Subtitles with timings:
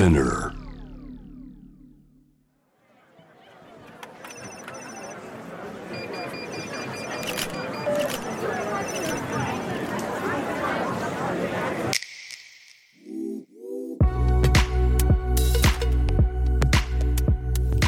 [0.00, 0.54] Spinner.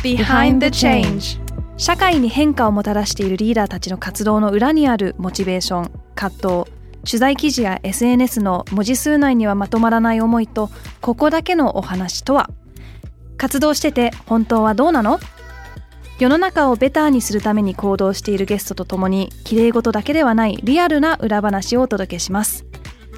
[0.02, 1.40] Behind the Change
[1.78, 12.48] 社会に変化をもたらしているリーダーたちの活動の裏にあるモチベーション葛藤取材記事や SNS の文字数内にはまとまらない思いとここだけのお話とは？
[13.36, 15.18] 活動してて本当はどうなの？
[16.18, 22.64] 世の中をベターにするために行動しているゲストとともに綺麗事だけではないリアルな裏話をお届けします。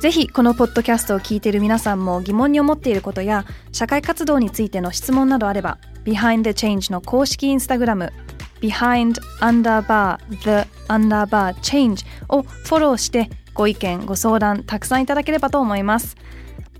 [0.00, 8.12] ぜひこのポッドキャストを聞いている皆さんも疑問に思っていることや社会活動についての質問などあれば Behind the Change の公式インスタグラム
[8.60, 16.16] behind underbar the underbar change をフォローしてご意見ご相談たくさんいただければと思います。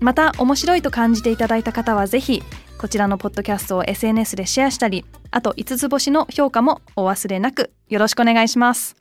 [0.01, 2.43] また面白いと感じていただいた方はぜひ
[2.77, 8.97] こちらのポッドキャストを SNS でシェアしたりあと5つ星の評価もお忘れなくよろしくお願いします。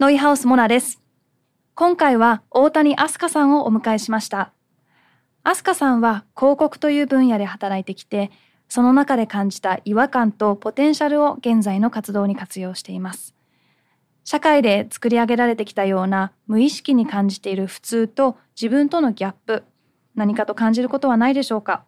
[0.00, 1.00] ノイハウスモナです。
[1.74, 4.52] 今回は大谷飛鳥さんをお迎えしました。
[5.44, 8.30] 飛鳥さんは広告という分野で働いてきて
[8.68, 13.34] その中で感じた違和感とポテンシャルを現在の活動に活用しています。
[14.30, 19.64] 社会で作り上げられてきたような無意識に感じている普通と自分とのギャップ
[20.14, 21.82] 何かと感じることはないでしょうか？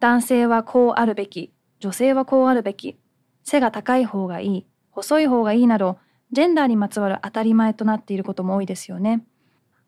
[0.00, 2.98] 男性はこうあるべき女性はこうあるべき
[3.42, 5.96] 背が高い方がいい細い方がいいなど
[6.30, 9.24] ジェンダーにまつわる当たり前となっていることも多いですよね。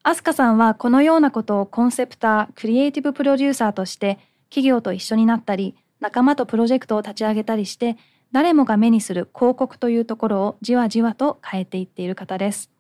[0.05, 7.99] アスカさんはこのようなことをコンセプタークリエイティブプロデューサーとして企業と一緒になったり仲間とプロジェクトを立ち上げたりして
[8.37, 12.71] 誰もが目にする広告というところをじわじわと変えていっている方です。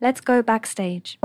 [0.00, 1.18] Let's go backstage.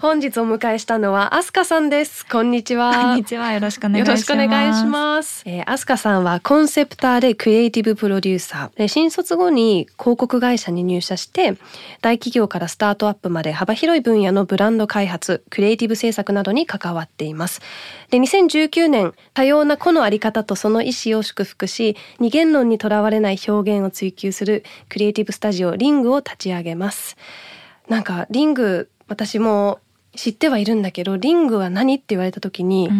[0.00, 2.24] 本日お迎えしたのはアスカさんです。
[2.24, 2.92] こんにちは。
[2.92, 3.52] こんにちは。
[3.52, 4.08] よろしくお願いします。
[4.10, 5.42] よろしくお願いします。
[5.44, 8.86] えー、アスカさんはコンセプターでクリエイティブプロデューサー。
[8.86, 11.54] 新卒後に広告会社に入社して、
[12.00, 17.60] 大企業からスタートアップまで幅広い分野のブランド開発、クリエイティブ制作などに関わっています。
[18.10, 27.16] で、2019年、多様な個のあり方とその意思を祝福し、二元論にとらわれない表現を追求するクリエイティブスタジオリングを立ち上げます。
[27.88, 29.80] なんか、リング、私も
[30.14, 32.90] 知ってはいるんだけどリングは何って言われた時に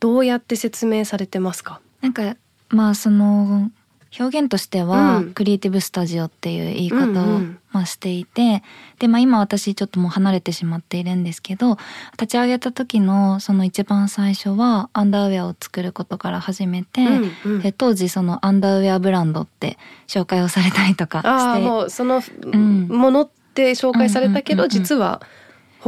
[0.00, 2.36] どうやって説明されてますか、うん、なんか
[2.68, 3.70] まあその
[4.18, 7.40] 表現としては、クリエイティブスタジオっていう言い方を、
[7.72, 8.62] まあ、していて
[9.00, 11.78] で、まあ、今私ちょっともう離れてしまっているんですけど
[12.12, 25.20] 立ち上げた時のその一番最初はアンダーウェアを作ることから始めて、うんうん、で当時そのアンダーウェアブランドって紹介をされたりとかしてもうそのものって紹介されたけど、実は。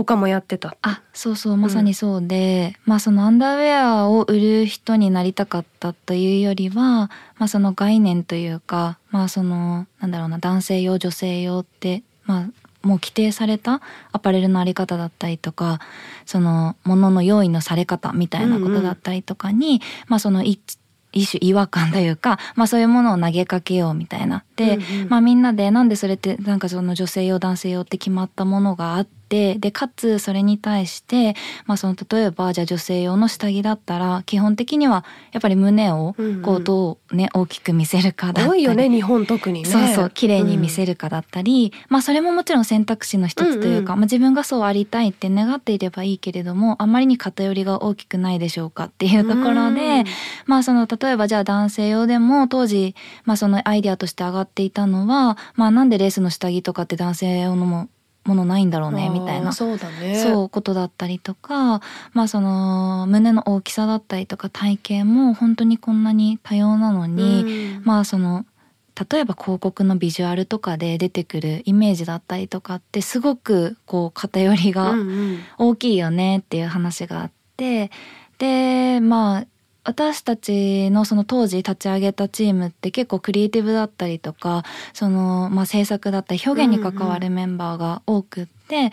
[0.05, 0.77] 他もやってた。
[0.83, 12.41] あそうそうまさにそうで、うん、まあそのアンダーウェアを売る人になりたかったというよりは、まあ、その概念というかまあそのなんだろうな男性用女性用ってまあ
[12.87, 13.81] もう規定された
[14.13, 15.81] アパレルのあり方だったりとか
[16.27, 20.79] そのものの用意のされ方みたいなことだったりとかに、うんうん、まあその一
[21.13, 24.45] 一種違和感というか、まあそういうものを投げかけようみたいな。
[24.57, 31.35] で、うんうん、まあみんなでなんでそれってなんかその女性用男性用って決まったものがあって、で、かつそれに対して、
[31.67, 38.49] まあその例えばじゃあ女性用の下着だったら、基本的にはやっぱり胸をこうどうね、大きく見せるかだったり。
[38.49, 39.69] 多いよね、日本特にね。
[39.69, 50.05] そうそう、綺麗に見せるかだったり、うん、まあそれももちろん選択肢の一つというか、うんうん、まあ自分がそうありたいって願っていればいいけれども、あまりに偏りが大きくないでしょうかっていうところで、
[50.47, 52.95] まあその例えばじゃあ男性用でも当時、
[53.25, 57.89] まあそのアイデアとして上がっていたのは、まあなんでレースの下着とかって男性用のも
[58.27, 59.53] ものないんだろうねみたいな。
[59.53, 60.17] そうだね。
[60.23, 61.81] そうことだったりとか
[62.13, 68.45] まあその胸の大きさだったりとか体型も本当にこんなに多様なのに、まあその
[69.11, 74.95] 例えば広告のビジュアルとかで出てくるイメージだったりとかってすごくこう偏りが
[75.59, 77.91] 大きいよねっていう話があって、
[78.39, 79.47] でまあ
[79.87, 88.91] 私たちのその当時立ち上げたチームって結構クリエイティブだったりとか、その、まあ、制作だったり表現に関わるメンバーが多くって、うんうん、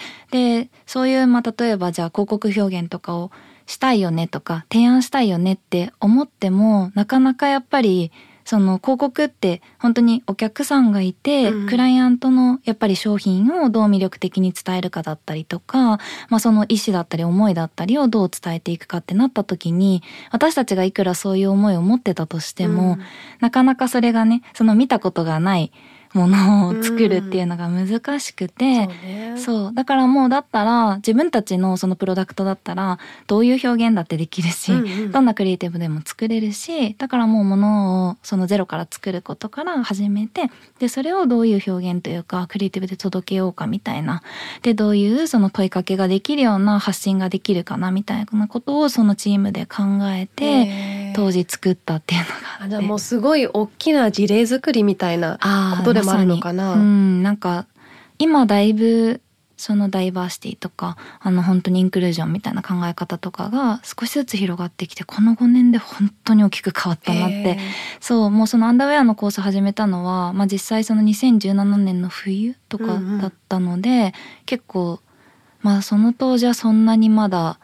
[0.61, 3.31] で、そういう、まあ、例えばじゃあ広告表現とかを
[3.65, 8.11] したいよねとか、提案したいよねって思っても、なかなかやっぱり、
[8.45, 15.99] その広告って本当にお客さんがいて、うん、クライアントのやっぱり商品をどう魅力的に伝えるかだったりとか、
[16.29, 22.99] まあその意思だったり思いだったりをどう伝えていくかってなった時に、私たちがいくらそういう思いを持ってたとしても、うん、
[23.39, 25.71] なかなかそれがね、その見たことがない
[26.13, 28.89] ものを作るっていうのが難しくて、
[29.31, 40.49] うん、そう、ね、だからもうだったら自分たちのそのプロダクトだったらどういう表現だってできるし、うんうん、どんなクリエイティブでも作れるしだからもうものをそのゼロから作ることから始めて
[40.79, 44.21] でそれをどういう表現というかクリエイティブで届けようかみたいな。
[44.61, 55.39] でどういうその問いかけができるような発信ができるかなみたいなことをそのチームで考えて当時作ったっていうのがあじゃあもうすごい大きな事例作りみたいな
[55.77, 56.69] ことでもあるのかな。
[56.69, 57.67] ま、うんなんか
[58.19, 59.21] 今だいぶ
[59.57, 67.57] そのダイバーシティとかあの本当にインクルージョンみたいな考え方とかが少しずつ広がってきてこの5年で本当に大きく変わったなって。
[67.99, 74.11] そうもうそのアンダーウェアのコース始めたのは、まあ、実際その2017年の冬とかだったので、うんうん、
[74.45, 74.99] 結構
[75.61, 77.59] まあその当時はそんなにまだ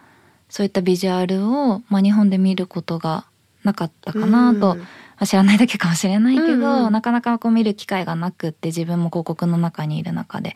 [0.49, 3.25] そういったビジュアルを、まあ、日本で見ることが
[3.63, 4.79] なかったかなと、うん。
[4.79, 4.87] まあ、
[5.25, 10.55] 知らないだけかもしれないけど、うんうん、なかなかこう見る機会がなくって自分も広告の中にいる中で。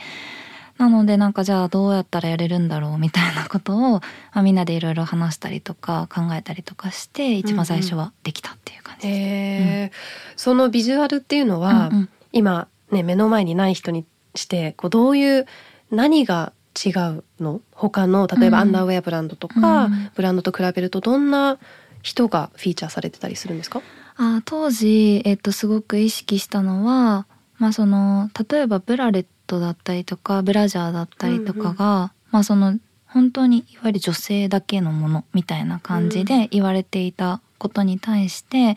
[0.79, 4.01] なのでなんかじゃあどうやったらやれるんだろうみたいなことを、ま
[4.31, 9.61] あ、みんなでいろいろ話したりとか考えたりとかして一番最初はできたっていう感じです。
[9.61, 9.91] うんうん、
[10.35, 15.45] そのビジュアルっていうのは、うんうん、今ね目の前にない人にしてこうどういう
[15.91, 17.61] 何が違うの？
[17.71, 21.59] 他の例えばアンダーウェアブランドとか、うん、ブランドと比べるとどんな
[22.01, 23.83] 人がフィーチャーされてたりするんですか？
[24.17, 27.27] あ当時、えっと、すごく意識したのは、
[27.57, 38.75] まあ、その例えばブラレットだったりとかブラジャーだったりとかが、うんうん、まあその本当にいわゆる女性だけのものみたいな感じで言われていたことに対して、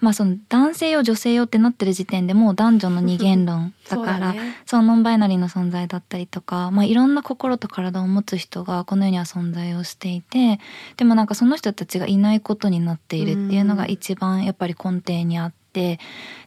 [0.00, 4.34] まあその男性用女性用ってなってる時点でもう男女の二元論だから
[4.66, 10.60] そ、ね,、のノンバイナリーの存在だったりとか、まあ、いろんな心と体を持つ人がこの世には存在をしていて
[10.96, 15.58] でもなんかその人たちがいないことになっているっていうのが一番やっぱり根底にあって。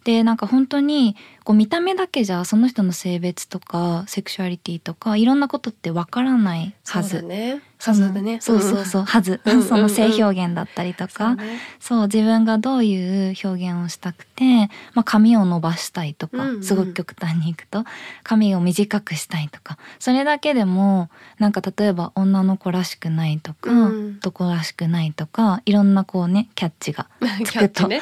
[0.04, 7.22] でなんか本当にこう見た目だけじゃその人の性別とかセクシュアリティとかいろんなことってわからないはず。
[7.22, 7.62] ね。
[7.82, 8.40] はずね。
[8.42, 9.42] そうそうそう、はず。
[9.68, 11.36] その性表現だったりとか、
[11.80, 17.84] そう、自分がどういう表現をしたくて、まあ髪を伸ばしたいとか、すごく極端にいくと、
[18.24, 23.72] 髪を短くしたいとか、それだけでも、なんか例えば女の子らしくないとか、
[24.20, 27.08] 男らしくないとか、いろんなこうね、キャッチが
[27.44, 27.88] つくと。
[27.88, 28.02] ね、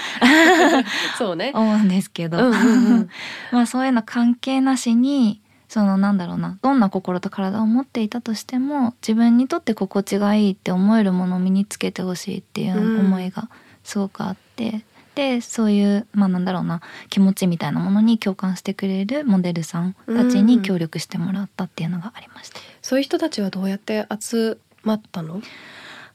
[1.17, 1.51] そうね。
[1.55, 3.09] 思うんですけど、うんうんうん、
[3.51, 13.49] まあそういうの関係なしにそのなんだろうなどんな心と体を持っていたとしても自分にとって心地がいいって思えるものを身につけてほしいっていう思いが
[13.85, 14.69] すごくあって。
[14.69, 14.83] うん
[15.15, 22.59] でそういうまあなんだろうな気持ちみたいなものに共感してくれるモデルさんたちに協力してもらったっていうのがありました。
[22.81, 25.41] そういう人たちはどうやって集まったの？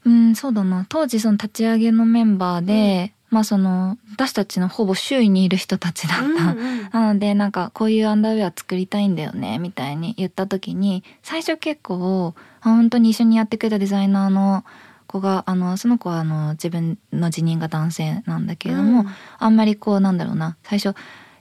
[0.06, 14.64] うんそうだな当時その立ち上げのメンバーで、まあその私たちのほぼ周囲にいる人たちだった、うんうん、なのでなんかこういうアンダーウェア作りたいんだよねみたいに言った時に最初結構本当に一緒にやってくれたデザイナーの
[15.08, 19.06] 子があのその子はあの自分の辞任が男性なんだけれども、うん、
[19.38, 20.96] あんまりこうなんだろうな最初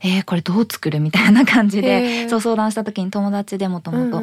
[0.06, 1.00] えー、これどう作る？
[1.00, 4.22] みたいな感じでそう相談した時に友達でもともと。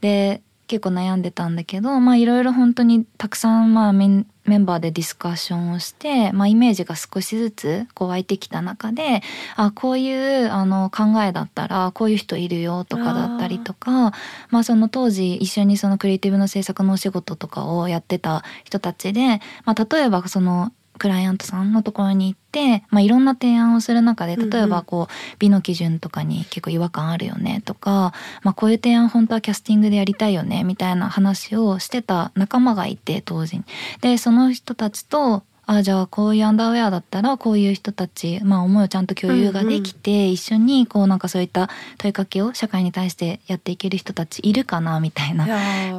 [0.00, 4.26] で結構悩んでたんだけどまあいろいろ本当にたくさんまあメン
[4.64, 9.22] バーでディスカッションをして、まあ、イメージが少しずつこう湧いてきた中で
[9.56, 14.12] あこういうあの考えだったらこういう人いるよとかだったりとか
[14.50, 28.12] まあ、その当時一緒にそのクリエイティブの制作のお仕事とかをやってた人たちで、まあ、例えばそのクライアントさんのところに行って、まあ、いろんな提案をする中で例えばこう美の基準とかに結構違和感あるよねとか、
[28.42, 33.64] まあ、こういう提案本当はキャスティングでやりたいよねみたいな話をしてた仲間がいて当時に。
[34.00, 45.46] でその人たちとあじゃあこういうアンダーウェアだったらこういう人たち、まあ、思いをちゃんと共有ができて、うんうん、一緒にこうなんかそういった問いかけを社会に対してやっていける人たちいるかなみたいな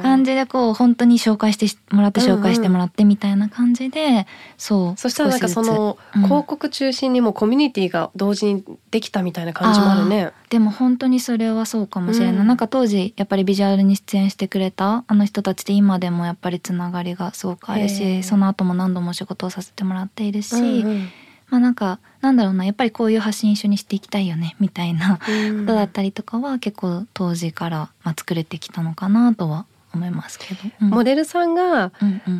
[0.02, 4.26] 感じでこう本当に紹介してもらって紹介してもらってみたいな感じで、うんうん、
[4.58, 10.32] そうそしたらなんかその広告中心にもコミュニティが同時にできたみたいな感じもあるね。
[10.50, 21.08] でも本当にそれはそうかもしれない、うん、なんか当時やっぱりビジュアルに出演してくれたあの人たちで今でもやっぱりつながりがすごくあるしその後も何度も仕事をさせてもらっているし、うんうん、
[21.48, 25.24] まあなんかなんだろうなやっぱりこういう発信一緒にしていきたいよね みたいなこ
[25.66, 31.92] とだったりとかは結構当時からまあ作れてきたのかなとは思いますけど、うん、モデルさんが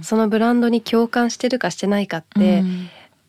[0.02, 2.60] そのブランドに共感してるかしてないかって、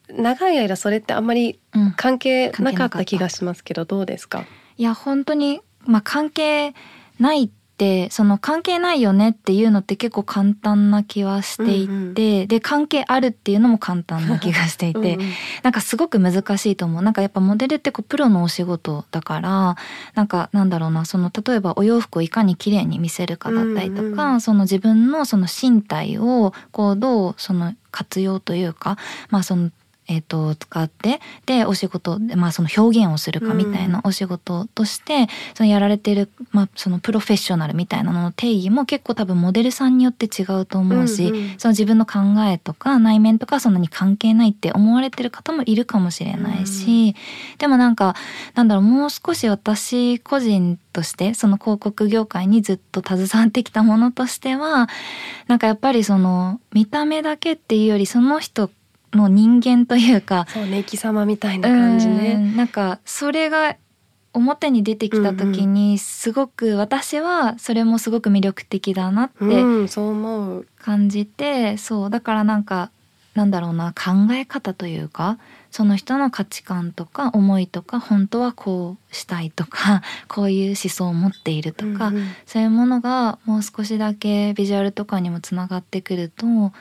[0.10, 1.60] うん、長い間それってあんまり
[1.96, 3.04] 関係なかった。
[3.06, 4.46] 気がしますけど、どうですか？
[4.78, 6.74] いや本当に、まあ、関係
[7.20, 7.50] ない
[7.82, 15.20] ってその関係ないよねっていうのって結構簡単な気はしていて、うんうん、で関係あるっていうのも簡単な気がしていてうん、
[15.64, 17.02] なんかすごく難しいと思う。
[17.02, 19.76] なんかやっぱモデルってこうプロのお仕事だから
[20.14, 28.98] なんかなんだろうなその例えばお洋服をいかに綺麗に見せるかだったりとか、うんうん、その自分のその身体をこうどうその活用というか、
[29.30, 29.72] まあ、その
[30.12, 42.20] えーと、使ってでお仕事まあその表現をするかみたいなお仕事として、うん、そのやられてる、まあ、そのプロフェッショナルみたいなのの定義も結構多分モデルさんによって違うと思うし、うんうん、その自分の考
[42.52, 47.16] えとか内面とかそんなに関係ないって思われてる方もいるかもしれないし、
[47.54, 48.16] うん、でもなんか
[48.54, 54.90] なんだろうもう少し私個人としてその広告業界にずっと携わってきたものとしては
[55.48, 58.70] なんかやっぱりその見た目だけっていうよりその人
[59.14, 62.54] の人間というかそうね生き様みたいな感じね。
[62.56, 63.76] なんかそれが
[64.34, 69.88] 表に出てきた時にすごく私はそれもすごく魅力的だなって
[70.78, 72.92] 感じて、そうだからなんか
[73.36, 75.38] なんだろうな考え方というか
[75.70, 82.12] その人の価値観とか思いとか本当はこうしたいとか こういう思想を持っているとか、
[82.46, 86.72] そういうものがもう少しだけビジュアルとかにもつながってくると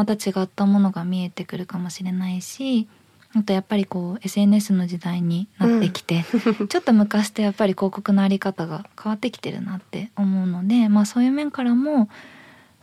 [0.00, 2.88] また違ったものが見えてくるかもしれないし
[3.36, 6.24] あとやっぱりこう SNS の時代になってきて、
[6.58, 12.08] うん、 ちょっと昔とやっぱり広告の在り方が変わってきてるなって思うので、まあ、そういう面からも、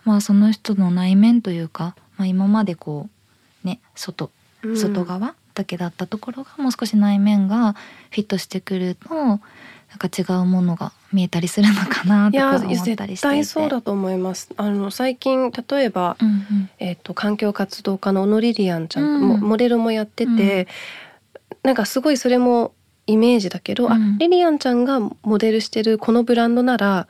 [0.06, 3.10] まあ、その人の内面というか、まあ、今までこ
[3.66, 4.30] うね外
[4.76, 7.74] 外側だけだったところがもう少し内面が
[8.12, 9.40] フィットしてくるとなん
[9.98, 14.50] か違うものが見えたりするのかなとか思ったりして絶対そうだと思います。
[14.58, 20.68] あの最近例えば、うんうん、えっ、ー、と環境活動家の小野リリアンちゃん、うん、モデルもやってて、
[21.52, 22.74] うん、なんかすごいそれも
[23.06, 27.08] イメージだけど、うん、あリリアンちゃんがモデルしてるこのブランドなら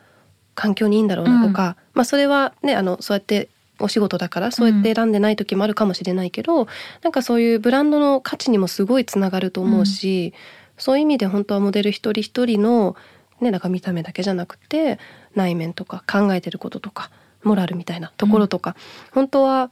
[0.53, 3.49] 環境にいいんだろうなとか、うん、まあそれはねあのそうやって
[3.79, 6.67] お仕事だからそうやって選んでない時もあるかもしれないけど、うん、
[7.03, 10.33] なんかそういうブランドの価値にもすごいつながると思うし、
[10.77, 12.95] そういう意味で本当はモデル一人一人の
[13.41, 14.99] ねなんか見た目だけじゃなくて
[15.35, 17.11] 内面とか考えてることとか
[17.43, 18.75] モラルみたいなところとか、
[19.07, 19.71] うん、本当は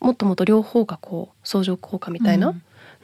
[0.00, 2.54] もっともっと両方がこう相乗効果みたいな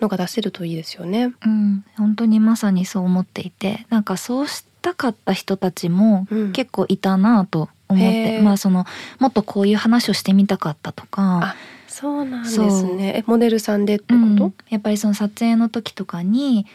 [0.01, 1.33] のが出せるといいですよね。
[1.45, 8.85] うん、本当にまさにそう思っていてなんかそうしたかった人たちも結構いたなと思って、うん、まあその
[9.19, 11.57] もっとこういう話をしてみたかったとか。
[11.89, 13.17] そうなんですね。
[13.19, 16.67] えモデルさんでってこと、うん、やっぱりその撮影の時とかに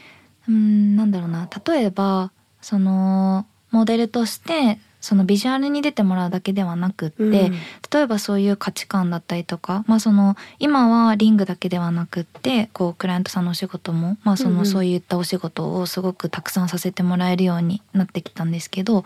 [0.47, 2.31] うんなんだろうな例えば
[2.67, 19.05] そのモデルとしてそのビジュアルに出てもらうだけではなくって、うん、例えばそういう価値観だったりとか、まあ、その今はリングだけではなくってこうクライアントさんのお仕事も、まあ、そのそういったお仕事をすごくたくさんさせてもらえるようになってきたんですけど、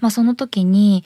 [0.00, 1.02] まあ、その時に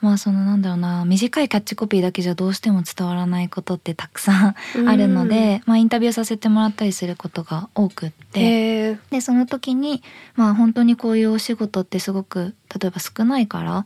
[0.00, 4.54] まあそのなんだろうな短いキャッチコピーだけじゃどうしても伝わらないことってたくさん
[4.88, 8.98] あるので、まあ、インタビューさせてもらったりすることが多くって。
[9.10, 10.02] でその時に
[10.36, 13.84] まあ本当にこういうお仕事ってすごく例えば少ないから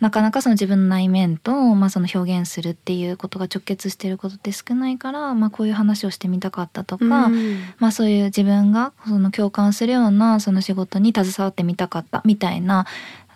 [0.00, 12.86] なかなかその自分の内面と、まあ、その表現するっていうことが直結してることって少ないから、まあ、こういう話をしてみたかったとか、まあ、そういう自分がその共感するようなその仕事に携わってみたかったみたいな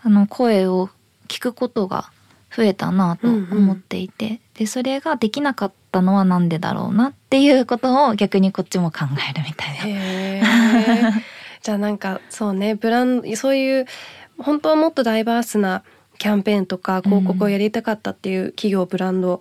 [0.02, 0.88] あの声を
[1.28, 2.10] 聞くことが
[2.54, 11.12] 増えたなと思っていて、うんうん、でそれができなかったのは何でだろうなっていうことを逆にこっちも考えるみたいな。
[11.62, 13.86] じゃあなんかそうねブランドそういう
[14.38, 15.82] 本当はもっとダイバースな
[16.18, 19.40] キャンペーンとか広告をやりたかったっていう企業、ブランド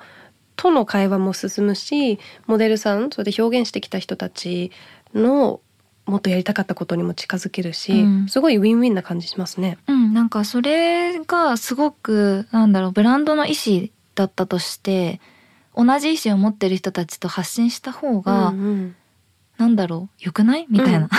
[0.55, 4.72] との会話も進むしモデルさんそれで表現してきた人たち
[5.13, 5.60] の
[6.05, 9.77] もっとやりたかったことにも近づけるし、うん、すごいウィンウィンな感じしますね。
[9.88, 15.22] うん、なんかそれがすごくなんだろうブランドの意思だったとして
[15.75, 18.95] 同じ意思を持ってる人たちと発信した方が、うんうん、
[19.57, 20.67] なんだろうよくない？
[20.69, 21.10] みたいな、うん、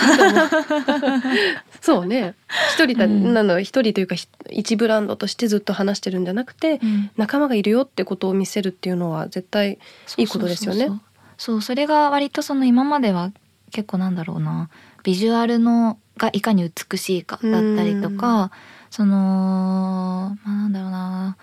[1.80, 2.34] そうね。
[2.74, 4.16] 一人だ、うん、なの一人というか
[4.50, 9.78] 一ブランドとしてずっと話してるんじゃなくて、うん、仲間がいるよってことを見せるっていうのは絶対
[10.18, 10.90] いいことですよね。
[11.36, 13.32] そうそれが割とその今までは
[13.74, 14.70] 結構なんだろうな。
[15.02, 18.52] ビジュアルのがいかに美しいかだったりとか
[18.88, 21.36] そのまあなんだろうな。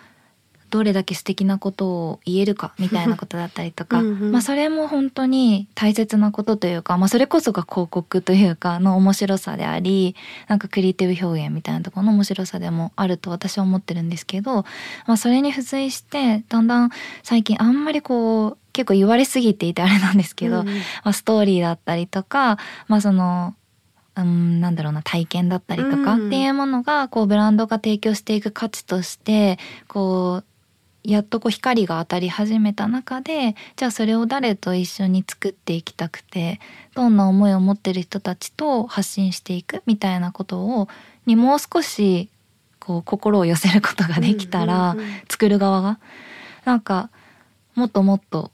[0.70, 4.00] どれだけ素敵なことを言えるかみたいなことだったりとか。
[4.00, 10.16] うん、まあそれも本当に大切なことというか、まあ、それこそが広告というかの面白さであり
[10.48, 14.64] なんかクリエイティブ表現みたいなところの面白さでもあると私は思ってるんですけど、
[15.06, 16.90] まあ、それに付随してだんだん
[17.22, 20.74] 最近あんまりこう結構言われすぎていてあれなんですけど、うん、ま
[21.04, 23.56] あ、ストーリーだったりとか、まあ、その
[24.16, 36.60] うん、なんだろうな体験だったりとかっていうものがこうブランドが提供していく価値としてこうやっとこう光が当たり始めた中でじゃあそれを誰と一緒に作っていきたくて
[36.94, 40.90] どんな思いを持ってる人たちと発信していくみたいなことを
[41.26, 42.30] にもう少し
[42.80, 44.96] こう心を寄せることができたら、
[45.30, 46.00] 作る側が。
[46.66, 47.12] なんか
[47.76, 48.52] もっともっと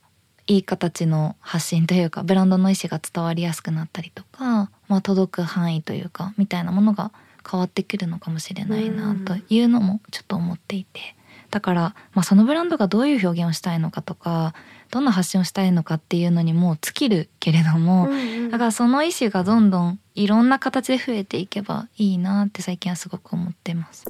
[0.48, 7.12] いい形の発信というかブランドの意思が伝わりやすくなったりとか、まあ、届く範囲というかみたいなものが
[7.50, 11.16] 変わってくるのかもしれないなというのもちょっと思っていて。
[11.50, 14.54] だから、まあ、そのブランドがどういう表現をしたいのかとか
[14.92, 18.10] どんな発信をしたいのかっていうのにも尽きるけれども、
[18.51, 24.06] だからその意思がどんどんいろんな形で増えていけばいいなって最近はすごく思ってます。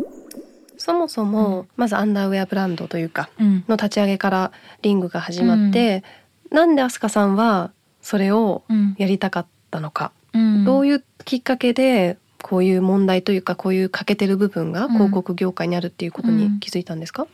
[0.77, 4.51] そもそも、まずアンダーウェアブランドというか、の立ち上げから
[4.83, 6.03] リングが始まって、うん、
[6.51, 8.63] なんで飛鳥さんはそれを
[8.97, 17.29] やりたかったのか、うん、どういうきっかけでこういう問題というかこういう欠けてる部分が広告業界にあるっていうことに気づいたんですか、うん、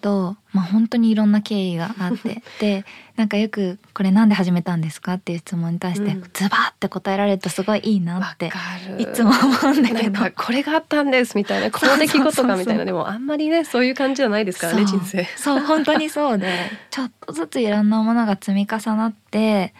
[0.00, 2.42] とまあ本当にいろんな経緯があって。
[2.60, 2.84] で
[3.16, 8.50] なんかよく「これなんで始めたんですか?」っていう質問に対してズバーって答えられるとすごいいいなって
[8.98, 10.20] いつも思うんだけど。
[10.36, 12.84] これがあったんですみたいな この出来事がみたいな。
[12.84, 15.24] でもあんまりねそういう感じじゃないですからね人生。
[15.36, 19.72] そう本当にそうで ちょっとずついろんなものが積み重なって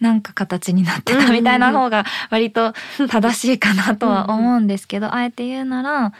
[0.00, 2.74] なんか形になってたみたいな方が割と
[3.08, 6.12] 正しいかなとは思うんですけどあえて言うなら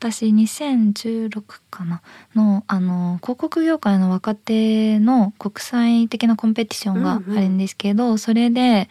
[0.00, 2.00] 私2016かな。
[2.34, 8.88] のあの広告業界の若手の国際的なコンペティションがあるんですけど、うんうん、それで、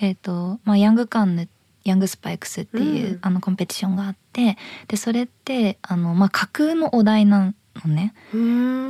[0.00, 1.48] えーとまあ、ヤングカンヌ
[1.82, 4.56] ヤングスパイクスっていう、うん、あのコンペティションがあって
[4.86, 7.52] でそれってあの、まあ、架空のお題な
[7.84, 8.14] のね。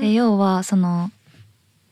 [0.00, 1.11] で要はその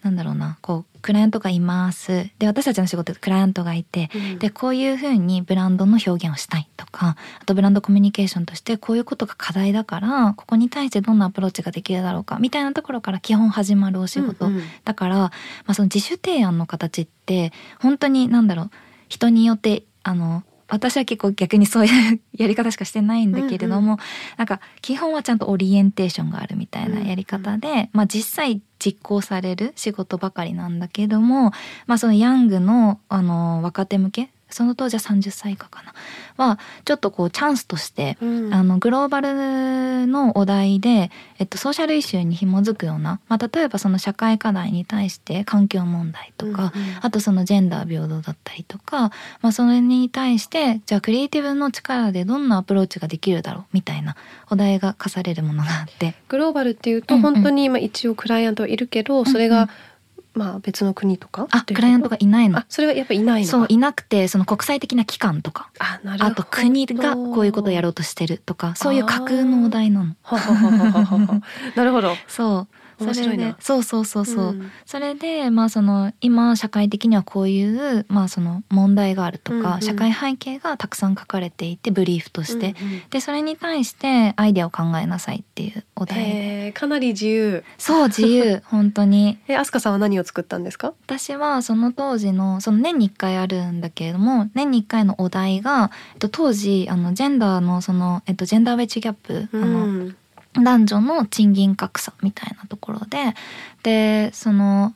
[0.03, 2.31] なんだろうなこうクライアントがいます。
[2.39, 15.33] で私たちの仕事クライアントがいて、うん、でこういうふうにブランドの表現をしたいとかあとブランドコミュニケーションとしてこういうことが課題だからここに対してどんなアプローチができるだろうかみたいなところから基本始まるお仕事、うんうん、だから、ま
[15.67, 18.71] あ、その自主提案の形って本当に何だろう
[19.09, 23.99] 人によってあの私は結構逆にそういう やり方しかしてないんだけれども、うんうん、
[24.39, 31.53] なんか基本はちゃんとオリエンテーションがあるみたいなやり方で、うんうん、まあ実際実行される仕事ばかりなんだけども、
[31.87, 35.93] まあそのヤングのあの若手向けその当時は30歳以下かな。
[36.37, 49.11] はちょっとこうチャンスとして、うん、あのグローバルのお題で、えっと、ソーシャルイシューに紐づくような、まあ、例えばその社会課題に対して環境問題とか、うんうん、あとそのジェンダー平等だったりとか、
[49.41, 54.17] まあ、それに対してじゃあクリエイティブの力でどんなアプローチができるだろうみたいな
[54.51, 56.15] お題が課されるものがあって。
[56.29, 59.69] グローバルっていうと本当に今一応クライアントいるけど、それが、
[60.35, 62.63] まあ別の国とかあクライアントがいないの。
[62.69, 65.71] それはやっぱいないのそういなくてその国際的な機関とか。
[65.79, 70.17] あなるあと国がこういうことをやろうとしてるとかそういう架空のお題なの。
[71.77, 72.15] なるほど。
[72.29, 73.57] そう面白いな。
[73.61, 87.65] そうそうそうそう、うん、それでまあその今社会的にはこういうまあその問題があるとか、うんうん、社会背景がたくさん書かれていてブリーフとして、うんうん、でそれに対してアイデアを考えなさいっていうお題かなり自由。
[87.79, 89.39] そう自由本当に。
[89.49, 90.95] え飛鳥さんは何を作ったんですか？
[91.05, 100.13] 私はその当時のその年に1回あるんだけれども年に1回のお題が、えっと、当時あのジェンダーのその、えっと、ジェンダーウェッジギャップ、うん、あの
[100.55, 103.35] 男女の賃金格差みたいなところで
[103.83, 104.95] でその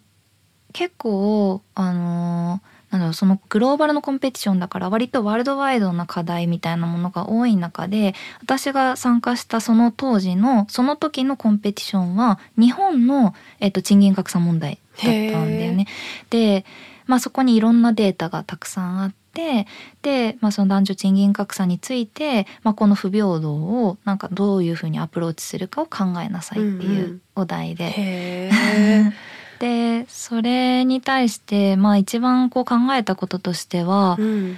[0.72, 15.08] 結構あのなんだろうそのグローバルのコンペティションだから割とワールドワイドな課題みたいなものが多い中で私が参加したその当時のその時のコンペティションは日本の、えっと、賃金格差問題だった
[15.44, 15.86] んだよね。
[16.30, 16.64] で、
[17.06, 19.25] まあ、そこにいろんなデータがたくさんあって。
[19.36, 19.66] て
[20.00, 28.50] で、まあ、その男女賃金格差について、まあ、この不平等をなんかどういうふうにアプローチするかを考えなさいっていうお題で。
[28.76, 29.12] うんうん、
[29.60, 34.56] でそれに対して、まあ、一番こう考えたこととしては、うん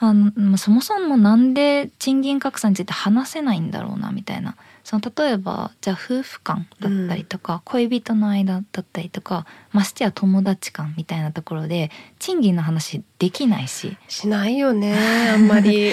[0.00, 4.54] あのそもそもなんで賃金格差について話せないんだろうなみたいな
[4.88, 13.98] その例えばじゃあ夫婦間だったりとか、うん、恋人の間だったりとかましてや友達間みたいなところで賃金の話できないし。
[14.08, 14.96] しないよね
[15.28, 15.92] あんまり。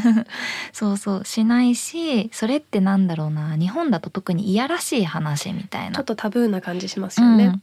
[0.72, 1.24] そうそう。
[1.26, 3.58] しないしそれってなんだろうな。
[3.58, 5.94] 日本だと特にいやらしい話みたいな。
[5.94, 7.62] ちょっとタブーな感じしますよね、うん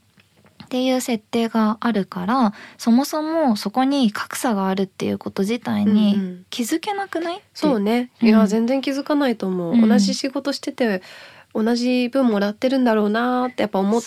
[0.71, 11.01] っていう設定があるからそもそもそこに格差があるっていうこと自体に気づけなくない、うんうん、そうねいや、全然気づかないと思う、うん、同じ仕事してて
[11.53, 14.01] 同じ分もらってるんだろうなってやっぱ思っ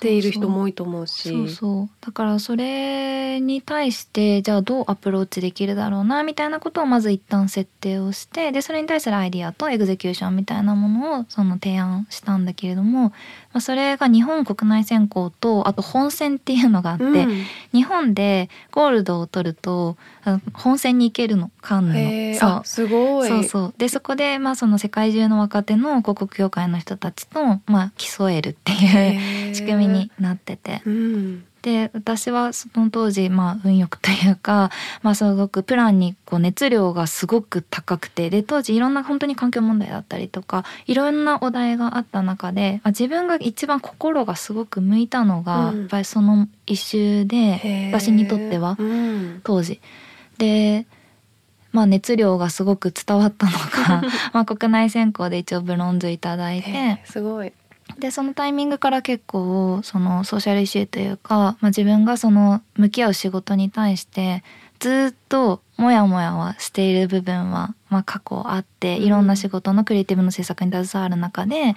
[0.00, 1.28] ている人も多いと思うし。
[1.28, 1.88] そうそう。
[2.00, 13.12] だからそれに対してじゃあどうアプローチできるだろうなみたいなことをまず一旦設定をしてでそれに対するアイディアと execution みたいなものをその提案したんだけれども、
[13.52, 17.44] まあ、それが日本国内選考とあと本選っていうのがあって、うん。
[17.72, 19.96] 日本でゴールドを取ると
[20.52, 22.38] 本選に行けるのカンヌの。
[22.38, 22.60] そう。
[22.64, 23.28] すごい。
[23.28, 23.74] そうそう。
[23.76, 30.82] でそこで、まあ、その世界中の若手の広告業界の人たちと、まあ、競えるっていう仕組みになってて。
[30.86, 34.70] うんで私はその当時、まあ、運よくというか、
[35.02, 45.80] まあ、すごくプランにこう熱量がすごく高くてで当時いろんな本当に環境問題だったりとかいろんなお題があった中で、まあ、自分が一番心がすごく向いたのが、うん。
[45.80, 49.40] やっぱりその一周で私にとってはうん。
[49.44, 49.80] 当時。
[50.38, 50.86] で
[51.72, 57.02] まあ熱量がすごく伝わったのか まあ国内選考で一応ブロンズいただいて。
[57.04, 57.52] すごい
[57.98, 64.42] でそのタイミングから結構そのソーシャルイシューというか、まあ、自分がその向き合う仕事に対して
[64.80, 69.04] ずっとモヤモヤはしている部分は、まあ、過去あってうん。
[69.04, 71.74] いろんな仕事のクリエイティブの制作に携わる中で、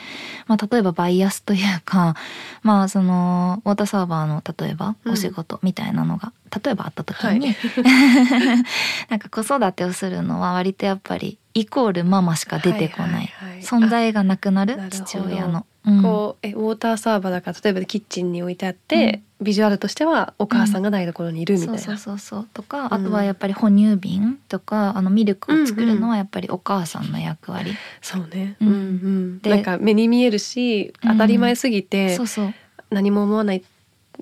[0.47, 2.15] まあ、例えばバイアスというか、
[2.63, 6.31] まあ、そのウォーターサーバーの例えばお仕事みたいなのが、
[6.63, 7.55] 例えばあった時に、はい。
[9.09, 13.61] なんか子育てをするのは割とやっぱりイコールママしか出てこない,、はいはいはい。
[13.61, 15.65] 存在がなくなる父親の。
[15.85, 16.01] うん。
[16.01, 22.47] こうえウォーターサーバーだから例えばキッチンに置いてあって、ビジュアルとしてはお母さんが台所にいるみたいな、そうそうそうそう。
[22.53, 31.11] とか、うんあとはやっぱり哺乳瓶とかあのミルクを作るのはやっぱりお母さんの役割、そうね、ううんんうん、でなんか目に見えるしうん。
[31.11, 32.53] 当たり前すぎてそうそう。
[32.89, 33.63] 何も思わない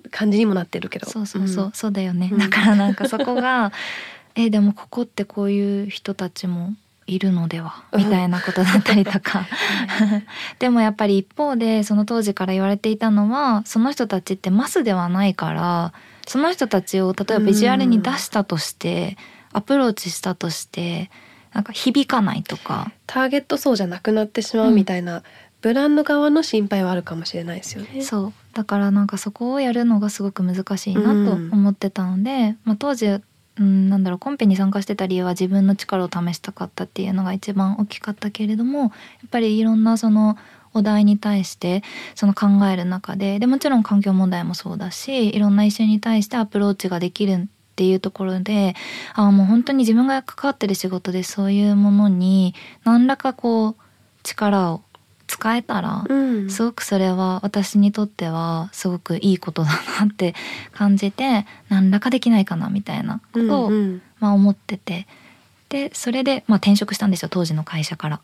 [0.09, 1.09] 感じにもなってるけど。
[1.09, 1.71] そうそうそう、ん。
[1.73, 2.37] そうだよね、うん。
[2.37, 3.71] だからなんかそこが
[4.35, 6.73] えでもここってこういう人たちも
[7.07, 9.47] いるのではうんみたいなことだったりとか。
[10.59, 15.93] でもやっぱり一方でその当時から言われていたのはその人たちってマスではないから
[16.27, 19.17] その人たちを例えばビジュアルに出したとして、
[19.53, 21.09] アプローチしたとして
[21.53, 22.91] なんか響かないとか。
[23.07, 25.23] ターゲット層じゃなくなってしまうみたいな、
[25.61, 28.01] ブランド側の心配はあるかもしれないですよね。
[28.01, 28.33] そう。
[28.53, 33.21] だからなんかそこをやるのがすごく難しいなと思ってたので、まあ、当時、
[33.59, 38.91] うん、なんだろうコンペに参加してた理由は自分の力を試したかったっていうのが一番大きかったけれどもやっ
[39.29, 40.37] ぱりいろんなその
[40.73, 41.83] お題に対して
[42.15, 48.75] その考える中ででもちろん環境問題もそうだしいろんなイシューに対してアプローチができるっていうところで
[49.13, 52.53] あもう本当に自分が関わってる仕事でそういうものに
[52.85, 53.75] 何らかこう
[54.23, 54.81] 力を
[55.31, 60.35] 使えたらうん、すごくそれは私にとってはすごくいいことだなって
[60.73, 64.01] 感じて何らかできないかなみたいなことを、うんうん。
[64.19, 65.07] まあ、思ってて。
[65.69, 68.19] でそれで、まあ、転職したんですよ当時の会社から。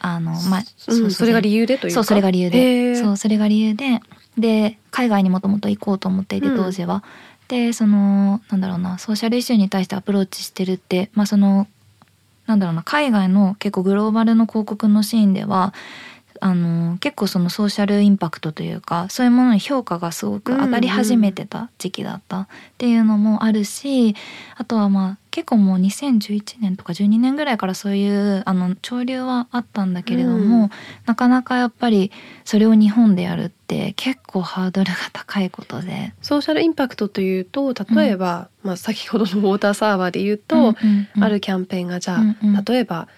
[0.00, 1.94] あのまあうんそれが理由でというか。
[1.94, 4.00] そうそれが理由へでーそうそれが理由で。
[4.36, 7.02] で海外にもともと行こうと思っていてうん当時は。
[7.48, 11.66] でそのなんだろうなソーシャルイシューに対してアプローチしてるってまあその
[12.46, 15.72] なんだろうな海外の結構グローバルの広告のシーンでは
[16.40, 22.40] あの結構そのソーシャルインパクトというかそういうものに評価がすごく当たり始めてた時期だった。
[22.40, 22.46] っ
[22.78, 24.16] ていうのもあるし、
[24.56, 30.70] あとはまあ結構もう2011年とか12年ぐらいからそういうあの潮流はあったんだけれども、うん。
[31.06, 32.10] なかなかやっぱり
[32.44, 36.14] それを日本でやるって結構ハードルが高いことで。
[36.22, 41.24] ソーシャルインパクトというと例えば、まあ、先ほどのウォーターサーバーで言うと、うんうんうん。
[41.24, 42.64] あるキャンペーンがじゃあ、うんうん。
[42.64, 43.08] 例えば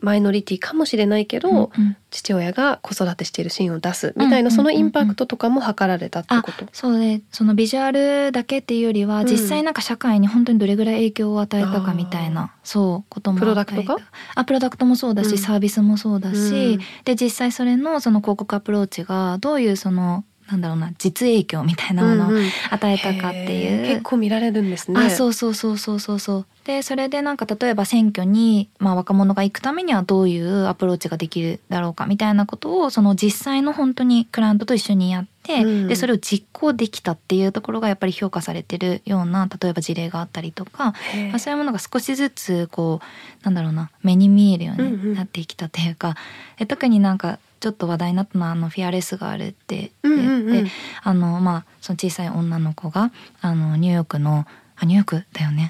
[0.00, 1.96] マイノリティかもしれないけど、うんうん。
[2.10, 6.66] 父親が子育てしているシーンを出すみたいな、そのインパクトとかも図られたってこと？
[6.72, 9.26] そうでそのビジュアルだけっていうよりは、うん。
[9.26, 13.98] 実際なんか社会に本当にどれぐらい影響を与えたかみたいなそうこともプロダクトか？
[14.34, 15.38] あプロダクトもそうだし、うん。
[15.38, 16.80] サービスもそうだし、うん。
[17.04, 22.44] で実際それのその広告アプローチがどういうそのなんだろうな実影響みたいなものをうんうん。
[22.70, 24.98] 与えたかっていう、へー結構見られるんですね。
[24.98, 26.46] あそうそうそうそうそうそう。
[26.64, 35.88] でそれでなんか例えば選挙に、まあ、若者が行くためにはどういうアプローチができるだろうかみたいなことをその実際の本当にクライアントと一緒にやって、うん。
[35.88, 40.92] でそれを実行できたっていうところがやっぱり評価されてるような例えば事例があったりとか、
[41.30, 45.10] まあ、そういうものが少しずつこうなんだろうな目に見えるよううんうん。
[45.10, 46.16] になってきたというか、
[46.58, 50.58] で特になんかちょっと話題になったのはあのフィアレスがあるってうん言って、うん。
[50.58, 50.70] うん
[51.02, 54.46] あのまあその小さい女の子があのニューヨークの
[54.80, 55.68] あニューヨークだよね。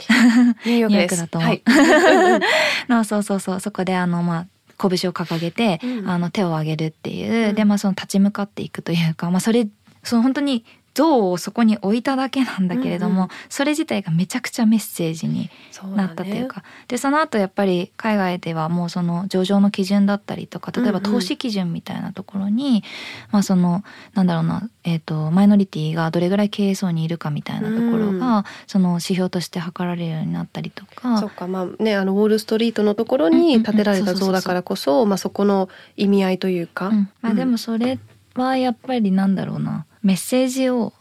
[0.66, 1.50] ニューヨーク だと思う。
[1.50, 1.62] はい。
[2.88, 3.60] のそうそうそう。
[3.60, 4.46] そこであのまあ
[4.78, 6.08] 拳を掲げて、うん。
[6.08, 7.54] あの手を挙げるっていう、うん。
[7.54, 9.68] でまあその立ち向かっていくというか、まあ、それ
[10.04, 10.64] その本当に
[10.98, 13.28] 像をそこに置いただけなんだけれども、うんうん。
[13.48, 15.48] それ自体がめちゃくちゃメッセージに
[15.94, 16.64] なったというか。
[16.88, 21.06] でその後やっぱり海外ではもうその上場の基準だったりとか例えばうん。
[21.06, 22.84] うん投資基準みたいなところに、
[23.30, 23.82] まあその
[24.14, 31.18] なんだろうな、えー、とマイノリティがどれぐらい経営層にいるかみたいなところが、その指標として測られるようになったりとか。
[31.18, 37.10] そっかまあねあのウォール・ストリートのところに建てられた像だからこそまあそこの意味合いというか、うん。
[37.22, 37.98] まあ、うんでもそれ
[38.34, 40.92] はやっぱりなんだろうなメッセージを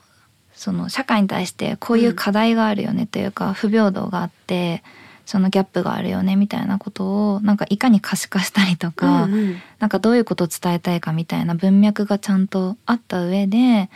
[0.54, 4.84] その社会に対してこういう課題があるよねというか、不平等があって
[5.26, 9.56] そのギャップがあるよねみたいなことをなんかいかに可視化したりとか、うんうん。
[9.80, 13.90] なんかどういうことを伝えたいかみたいな文脈がちゃんとあった上で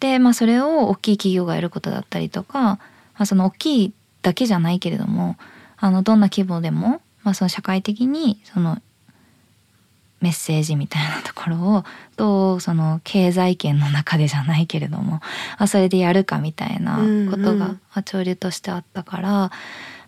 [0.00, 2.80] で、まあ、それを大きい企業がやることだったりとか、ま
[3.18, 3.92] あ、その大きい
[4.22, 5.36] だけじゃないけれども
[5.76, 8.80] あのどんな規模でも、まあ、その社会的にその
[10.20, 11.84] メッセージみたいなところを
[12.16, 15.20] どうその経済圏の中でじゃないけれども
[15.58, 19.50] あそれでやるかみたいなことうんうが潮流としてあったから、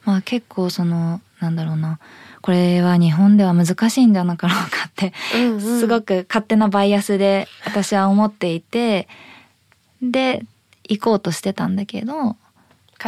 [0.05, 1.99] まあ、結構そのなんだろうな
[2.41, 5.61] これは日本では難しいんじゃなかろうかってうんうん。
[5.61, 9.09] すごく勝手なバイアスで私は思っていて
[10.01, 10.45] で
[10.85, 12.37] 行こうとしてたんだけど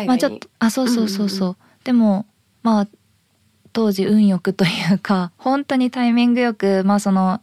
[0.06, 1.56] まあちょっとあそうそうそうそう,、うん。
[1.84, 2.26] でも
[2.62, 2.88] まあ
[3.72, 7.40] 当時運よくというか 本当にタイミングよくまあその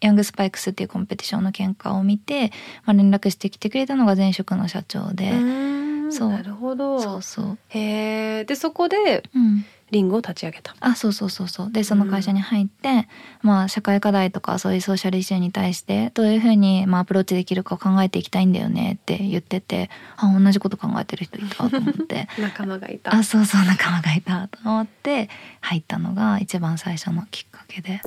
[0.00, 2.52] ヤングスパイクスっていうコンペティションの見解を見て、
[2.84, 6.30] まあ、連絡してきてくれたのが前職の社長で、うそう。
[6.30, 7.00] なるほど。
[7.00, 10.74] そうそう、へえでそこでうん、リンゴを立ち上げた。
[10.80, 11.72] あそうそうそうそう。
[11.72, 13.08] でその会社に入って、
[13.42, 22.28] まあ社会課題とかそういうソーシャルイシューに対してどういうふうにまあアプローチできるかを考えていきたいんだよねって言っててあ同じこと考えてる人いたと思って。
[22.40, 23.14] 仲間がいた。
[23.14, 25.28] あそうそう仲間がいたと思って
[25.60, 28.00] 入ったのが一番最初のきっかけで。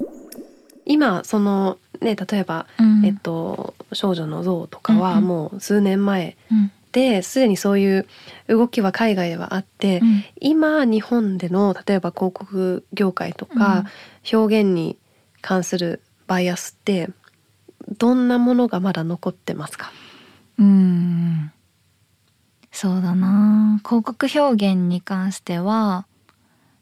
[0.86, 3.06] 今そのね例えば、うん。
[3.06, 5.28] えっと少女の像とかはうんうん。
[5.28, 6.38] もう数年前
[6.92, 8.08] うんですでにそういう
[8.48, 10.24] 動きは海外ではあって、うん。
[10.42, 13.86] 今日本での例えば広告業界とか、
[14.32, 14.98] 表現に
[15.42, 17.10] 関するバイアスって
[17.98, 19.92] どんなものがまだ残ってますか？
[20.60, 21.52] うん。
[22.72, 23.82] そうだな。
[23.84, 26.06] 広告表現に関しては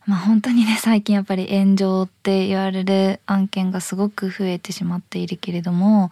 [0.05, 6.11] まあ本当にね最近やっぱり炎上って言われる案件がすごく増えてしまっているけれども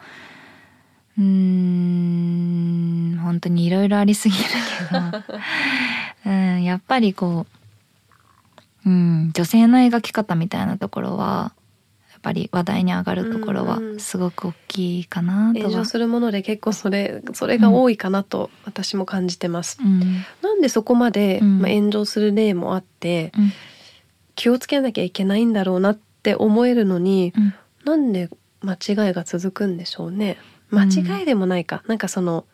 [1.17, 4.43] うーん本当にいろいろありすぎる
[4.89, 5.01] けど、
[6.31, 7.45] うん、やっぱりこ
[8.85, 11.53] う、うん、女性の描き方みたいなところは
[12.11, 15.65] やっぱり話題に上がるところはすごく大きいかなとは。
[15.65, 19.79] 炎上するもので結構それそれが多いかなと私も感じてます。
[19.83, 19.99] うん
[20.41, 23.51] なんでそこまで、うんまあ、炎上する例もあってうん
[24.35, 27.53] 気をつけなきゃいけないんだろうなって思えるのにうん
[27.85, 28.29] なんで
[28.61, 30.37] 間違いが続くんでしょうね。
[30.69, 32.45] 間違いでもないか、なんかその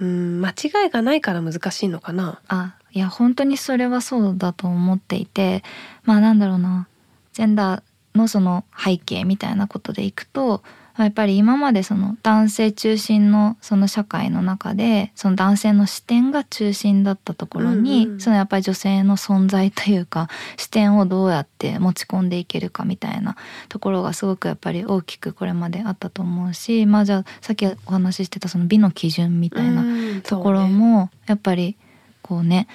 [0.00, 2.40] うん間違いがないから難しいのかな。
[2.48, 5.62] あいや本当にそれはそうだと思っていて。
[6.04, 6.88] まあなんだろうな。
[7.32, 7.82] ジェンダー
[8.18, 10.62] のその背景みたいなことでいくと
[11.04, 18.20] やっぱり今までその男性中心のその社会の中でその男性の視点が中心だったところに、うんうん。
[18.20, 23.36] そのやっぱり女性の存在というか視点をどうやって持ち込んでいけるかみたいな
[23.68, 31.76] ところがすごくやっぱり大きくこれまであったと思うしまあじゃあさっきお話ししてたその美の基準みたいなうんところもやっぱり
[32.22, 32.66] こうね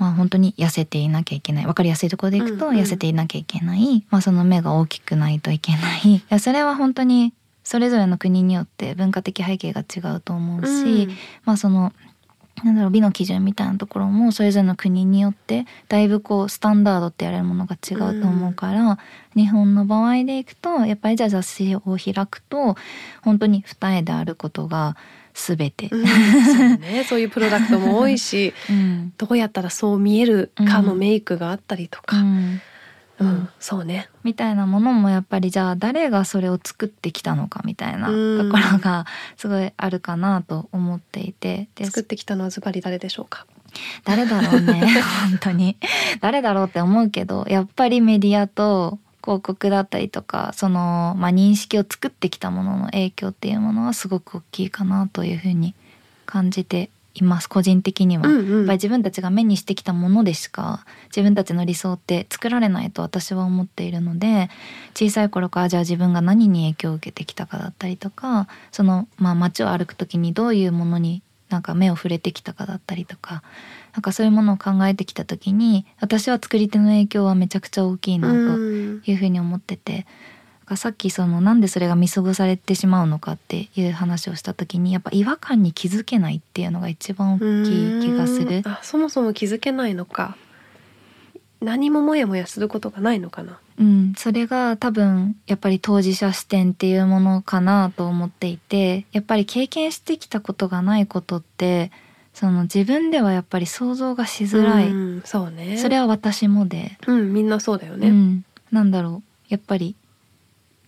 [0.00, 1.64] まあ本当に痩せていなきゃいけない。
[1.66, 2.80] 分かりやすいところでいくとうんうん。
[2.80, 6.14] 痩せていなきゃいけない、まあ、その目が大きくないといけない。
[6.14, 11.16] いやそれは本当にそれぞれの国によって文化的背景が違うと思うし、うん。
[11.44, 11.92] まあその
[12.64, 18.98] なんだろう美の基準みたいなところもそれぞれの国によってだいぶこうスタンダードってやれるものが違うと思うから、
[19.34, 22.76] 日本の場合でいくとやっぱりじゃあ雑誌を開くと
[23.22, 24.96] 本当に二重であることが
[25.34, 25.88] 全て。
[25.90, 26.12] うんそ
[26.64, 29.12] うね、そういうプロダクトも多いし うん。
[29.16, 32.60] どうやったらそう見えるかのメイクがあったりとうか、ん
[33.18, 33.48] うん。
[33.58, 34.08] そうね。
[34.24, 38.50] みたいなものもやっぱりじゃあ誰がそれを作ってきたのかみたいなうん。
[38.50, 41.68] ところが すごいあるかなと思っていて。
[41.74, 43.46] で作ってきたのはズバリ誰でしょうか？
[44.04, 44.80] 誰だろうね。
[45.30, 45.76] 本当に。
[46.20, 55.74] 誰だろうって思うけどやっぱりメディアと広告だったりとかその、まあ、認識を作ってきたものの影響っていうものはすごく大きいかなというふうに
[56.26, 58.28] 感じています個人的には。
[58.28, 64.48] うんうんやっぱり自分たちが目にしてきたものでしか自分たちの理想って作られないと私は思っているので
[64.94, 73.42] 小さい頃からじゃあ自分が何に影響を受けてきたかだったりとかその、まあ、街を歩く時にどういうものになんか目を触れてきたかだったりとか
[73.94, 79.02] なんかそういうものを考えてきた時に私は作り手の影響はめちゃくちゃ大きいなとうん。
[79.04, 80.06] いうふうに思ってて
[80.60, 88.62] だかさっきそのなんでそれが見過ごされてしまうのかっていう話をした時にやっぱ違和感に気づけないっていうのが一番大きい気がする。
[88.64, 90.36] あそもそも気づけないのか。
[91.60, 93.58] 何もモヤモヤすることがないのかな。
[93.78, 101.90] うん、それが多分やっぱり当事者視点っていうものかなと思っていてやっぱり経験してきたことがないことって
[102.34, 105.76] その自分ではやっぱり想像がしづらい、うん、そうね。
[105.76, 109.46] それは私もで、うんみんなそうだよね、うん、なんだろう。
[109.48, 109.94] やっぱり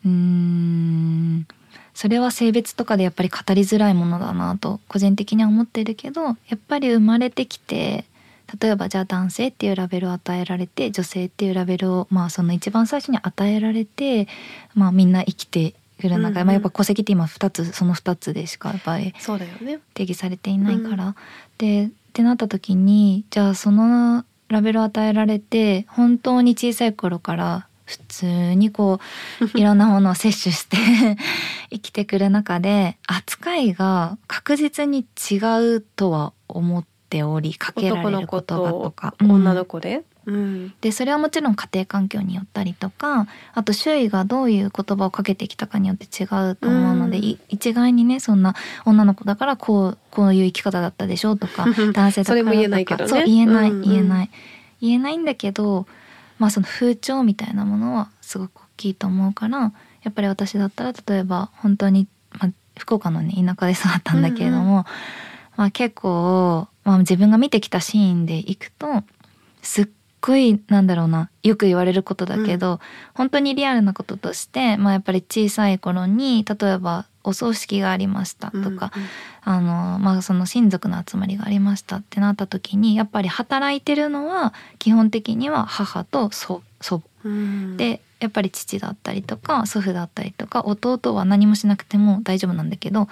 [0.04, 1.46] うーん。
[1.94, 8.06] それは性別とかでやっぱり語りづらいものだなと個人的には思ってるけどやっぱり生まれてきて
[8.60, 14.28] 例えばじゃあ男性っていうラベルを与えられて女性っていうラベルをまあその一番最初に与えられて、
[14.74, 16.40] まあ、みんな生きてくる中で、うん。
[16.40, 19.14] うん、まあ、やっぱ戸籍って今2つその2つでしかやっぱり
[19.94, 21.06] 定義されていないから。
[21.06, 21.14] うん、
[21.58, 29.00] でってなった時にじゃあそのラベルを与えられて本当に小さい頃から普通にこ
[29.40, 30.76] う いろんなものを摂取して
[31.70, 35.36] 生きてくる中で扱いが確実に違
[35.76, 39.14] うとは思っておりかけられる言葉とか。
[39.20, 48.54] 女の子で、うん、でそれはもちろん家庭環境によったりとかあと周囲がどういう言葉をかけてきたかによって違うと思うので、うん、一概にねそんな
[48.84, 54.30] 女の子だからこうこういう生き方だったでしょうとか 男性だからとか言えないけど、ね、そう言えない、言えない。
[54.80, 55.86] 言えないんだけど
[56.38, 64.84] まあその風潮みたいなものはすごく大きいと思うからやっぱり私だったら例えば本当に、まあ、福岡のね田舎で育ったんだけれども、うんうん、
[65.56, 69.04] まあ、結構、まあ、自分が見てきたシーンでいくと
[69.62, 69.88] すっ
[70.22, 72.78] ごいなんだろうなよく言われることだけど、うん、
[73.14, 78.82] 本当にリアルなこととして、まあ、やっぱり小さい頃に例えばお葬式がありましたとか、うんうん、
[79.42, 93.08] あのまあその親族の集まりがありましたってなった時にやっぱり働いてるのは基本的には母と祖祖母、うん、でやっぱり父だったりとか祖父だったりとか弟は何もしなくても大丈夫なんだけど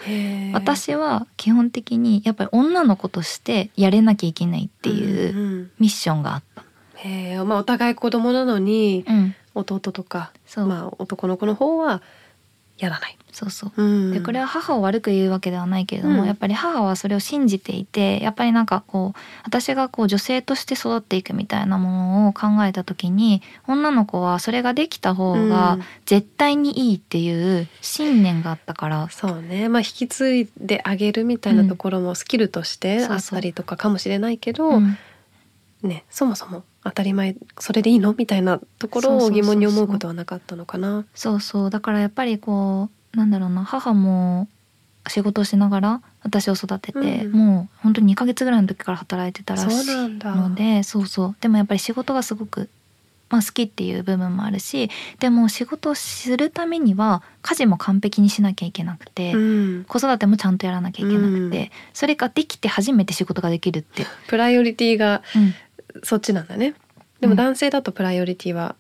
[0.53, 6.70] 私は基本的にやっぱり女の子としてやれなきゃいけないっていうミッションがあった。
[7.03, 12.03] へまあ、お互い子供なのに、うん、弟とか、まあ、男の子の方は
[12.79, 13.17] やらない。
[13.33, 29.69] そうそう、うん、でこれは母を悪く言うわけではないけれども、うん、やっぱり母はそれを信じていてやっぱりなんかこう私がこう女性として育っていくみたいなものを考えた時に女の子はそれができた方が絶対にいいっていう信念があったから、うん、そうね。
[29.69, 34.81] まあ引き継いであげるみたいなところもスキルとしてあったりとかかもしれないけど、
[35.83, 38.15] ねそもそも当たり前それでいいの？
[38.15, 41.05] みたいなところを疑問に思うことはなかったのかな。
[41.15, 41.71] そうそう。
[41.71, 43.65] だからやっぱりこうなんだろうな。
[43.65, 44.49] 母も
[45.09, 52.69] 仕事をしながら私を育てて、うん、もう本当に2ヶ月ぐらいの時から働いてたらしいのでそうそうでもやっぱり仕事がすごく、
[53.31, 59.39] まあ、好きっていう部分もあるしでも仕事をするためには家事も完璧にしなきゃいけなくて、う
[59.81, 65.23] ん、子育てもちゃんとやらなきゃいけなくて、うん、それができて初めて仕事ができるってプライオリティが、
[66.03, 66.75] そっちなんだね。
[67.21, 68.77] でも男性だとプライオリティは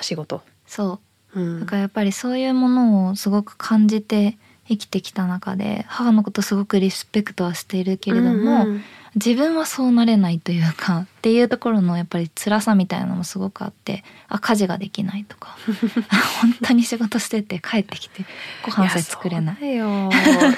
[0.00, 1.00] 仕事、そ
[1.34, 15.56] う、うん、だからやっぱりそういうものをすごく感じて生きてきた中で母のことすごくリスペクトはしているけれども、うんうん、自分はそうなれないというかっていうところのやっぱり辛さみたいなのもすごくあってあ家事ができないとか
[16.40, 18.24] 本当に仕事してて帰ってきて
[18.64, 19.56] ご飯さえ作れない。
[19.60, 20.08] いや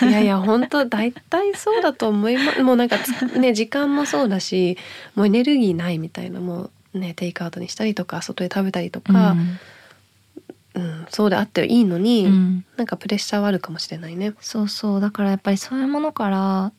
[0.03, 2.99] いやいや本当大体そうだと思います もうなんか
[3.37, 4.79] ね時間もそうだし
[5.17, 9.33] もうエネルギーないみたいなもうねテイクアウトにしたりとか外で食べたりとか。
[9.33, 9.59] うん
[10.77, 14.35] うん、そうであっていいのに、うん、なんかプレッシャーはあるかもしれないね。
[14.41, 16.73] そうそうだからやっぱりそういうものから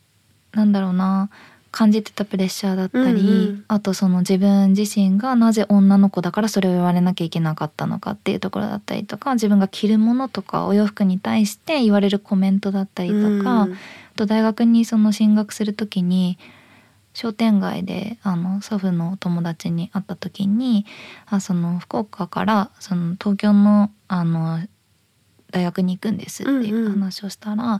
[0.52, 1.30] なんだろうな
[1.76, 13.68] 感じてたプレッシャーだったり、うんうん、あとその自分自身がなぜ女の子だからそれを言われなきゃいけなかったのかっていうところだったりとか自分が着るものとかお洋服に対して言われるコメントだったりとか、うん、あ
[14.16, 16.38] と大学にその進学する時に
[17.14, 20.86] 商店街であの祖父の友達に会った時に
[21.26, 24.66] あその福岡からその東京のあの
[25.56, 27.80] 大学に行くんですっていう話をしたら、うんうん、ま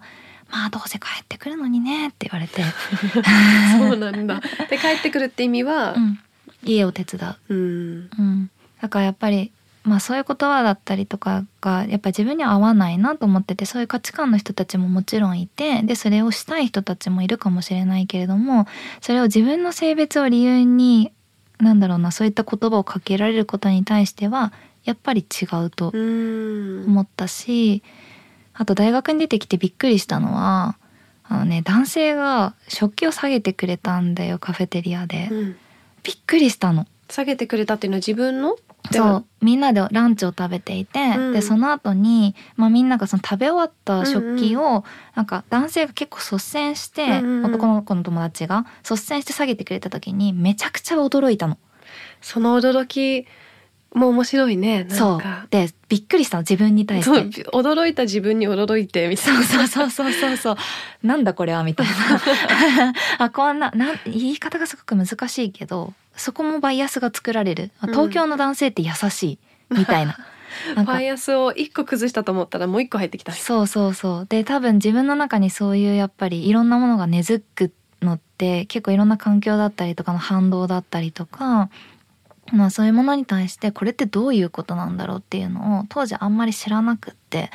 [0.68, 2.64] あどうせ帰ってくるのにねって言われて。
[3.78, 4.42] そうなんだ。
[4.70, 6.20] で帰ってくるって意味は、うん、
[6.64, 9.52] 家を手伝う、うん、うん、だからやっぱり
[9.84, 18.68] まあそういう言葉だったりとかがやっぱ自分には合わないなと思っててそういう価値観の人たちももちろんいてでそれをしたい人たちもいるかもしれないけれども
[19.02, 21.12] それを自分の性別を理由に
[21.60, 24.54] なんだろうなそういった言葉をかけられることに対しては
[24.86, 27.84] やっぱり違うと思ったし
[28.54, 30.78] あと大学に出てきてびっくりしたのは
[31.24, 35.56] あのね男性が食器を下げてくれたんだよカフェテリアで、うん、
[36.04, 36.88] びっくりしたの。
[37.08, 38.56] 下げてくれたっていうのは自分の？
[38.92, 39.26] そう。
[39.40, 41.34] みんなでランチを食べていて、うん。
[41.34, 44.84] でその後にまあみんながその食べ終わった食器を、
[45.14, 47.46] なんか男性が結構率先して、うんうん。
[47.46, 51.60] 男の子の友達が率先して下げてくれた時にめちゃくちゃ驚いたの。
[52.22, 53.28] その驚き
[53.96, 57.44] も面白いねなそうでびっくりしたの自分に対して。
[57.52, 59.44] 驚いた自分に驚いてみたいな。
[59.44, 60.58] そうそうそうそうそう。
[61.04, 62.94] なんだこれはみたいな。
[63.18, 67.72] あこんななん言い方がすごく難しいけどそこもバイアスが作られる。
[67.80, 69.40] あ東京の男性って優しい
[69.70, 70.18] みたいな。
[70.86, 73.32] バイアスを一個崩したと思ったらもう一個入ってきた。
[73.32, 74.26] そうそうそう。
[74.28, 81.70] で多分自分の中にそういうやっぱりいろんなものが根付くのって結構いろんな環境だったりとかの反動だったりとか、
[82.52, 87.50] まあ、そういうものに対してこれってどういうことなんだろうっていうのを当時あんまり知らなくって。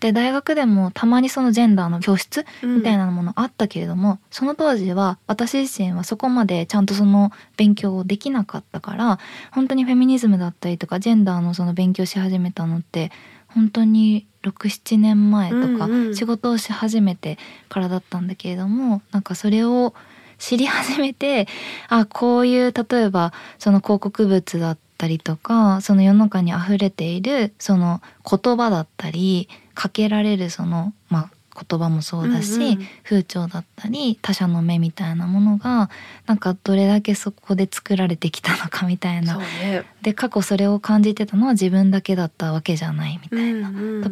[0.00, 9.18] で大学でもたまにそのジェンダーの教室みたいなものあったけれども、その当時は私自身はそこまでちゃんとその勉強をできなかったから
[9.50, 13.10] 本当にフェミニズムだったりとかジェンダーのその勉強し始めたのって
[13.48, 16.14] 本当に67年前とかうんうん。
[16.14, 19.94] 仕事をし始めてからだったんだけれどもなんかそれを
[20.38, 21.46] 知り始めて
[21.88, 31.30] あこういう例えばその広告物だったりとかその世の中に溢れているその言葉だったりかけられるそのまあ
[31.66, 32.88] 言葉もそうだし、うんうん。
[33.02, 35.90] 風潮だったり他者の目みたいなものが
[36.26, 39.38] なんかどれだけそこで作られてきたのかみたいな。
[39.38, 39.84] ね。
[40.02, 44.02] で過去それを感じてたのは自分だけだったわけじゃないみたいなうんうん。
[44.04, 44.10] と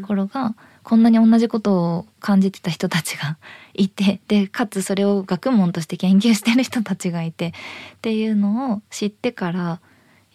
[0.87, 3.39] こんなに同じことを感じてた人たちが
[3.75, 7.53] いてでかつそれを学問として研究してる人たちがいてっ
[8.03, 9.81] ていうのを知ってから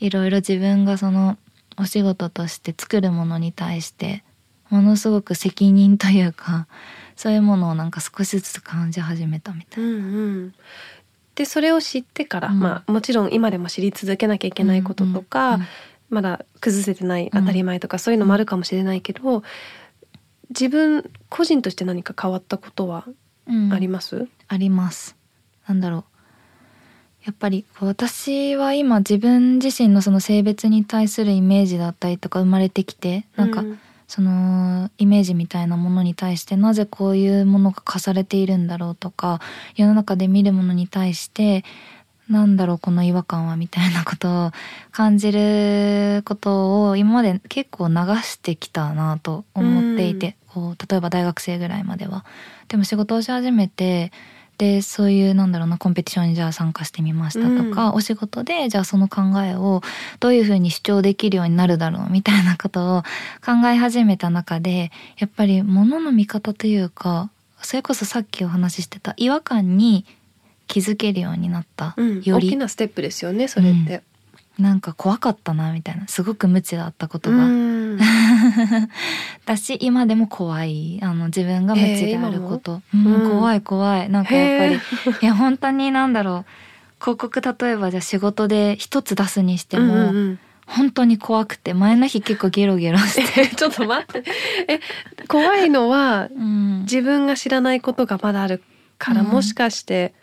[0.02, 1.38] いろいろ自分がその
[1.78, 4.26] お仕事として作るものに対して
[4.70, 6.68] ものすごく責任というか
[7.16, 9.90] そういうものをなんか少しずつ感じ始めたみたいな。
[9.90, 10.00] うんう
[10.48, 10.54] ん。
[11.36, 12.60] でそれを知ってから、うん。
[12.60, 15.68] まあもちろん今でも知り続けなきゃいけないこととか、うんうん
[16.12, 19.44] まだ崩せてない当たり前とか、そういうのもあるかもしれないけど
[20.52, 23.06] 自分個人として何か変わったことは
[23.48, 25.16] うんあります、あります。
[25.68, 26.04] なんだろう。
[27.26, 33.78] やっぱり私は今自分自身のその性別に対するイメージだったりとか生まれてきてなんかう
[34.08, 39.40] そのイメージみたいなものに対してなぜこういうものが課されているんだろうとか
[39.76, 41.64] 世の中で見るものに対して
[42.32, 44.52] なんだろうこの違和感はみたいなことを
[44.92, 52.26] 感じることを今まで結構流してきたなと思っていて、こう例えば大学生ぐらいまでは。
[52.70, 54.14] でも仕事をし始めて
[54.58, 59.82] でそういうなんだろうなコンペティションにじゃあ参加してみましたとか、うんお仕事でじゃあその考えを
[60.20, 63.02] どういうふうに主張できるようになるだろうみたいなことを
[63.44, 67.32] 考え始めた中でやっぱり物の見方というか
[67.64, 70.06] それこそさっきお話ししてた違和感に
[70.72, 72.48] 気づけるようになった、うん、より。
[72.48, 74.02] 大きなステップですよねそれって。
[74.58, 76.08] なんか怖かったなみたいな。
[76.08, 77.98] すごく無知だったことうが、ん。
[79.46, 81.00] だし今でも怖い。
[81.02, 83.30] あの自分が無知であること、うんうん。
[83.30, 84.10] 怖い怖い。
[84.10, 84.78] なんかやっぱりへ
[85.22, 87.04] いや本当になんだろう。
[87.04, 90.40] 広告例えばじゃあ仕事で一つ出すにしても、うんうんうん。
[90.68, 94.24] 本当に怖くて前の日結構ゲロゲロして、えちょっと待って。
[94.70, 94.80] え
[95.28, 98.64] 怖いのはうん、自分が知らないことがまだある
[98.98, 99.28] から、うん。
[99.28, 100.14] もしかして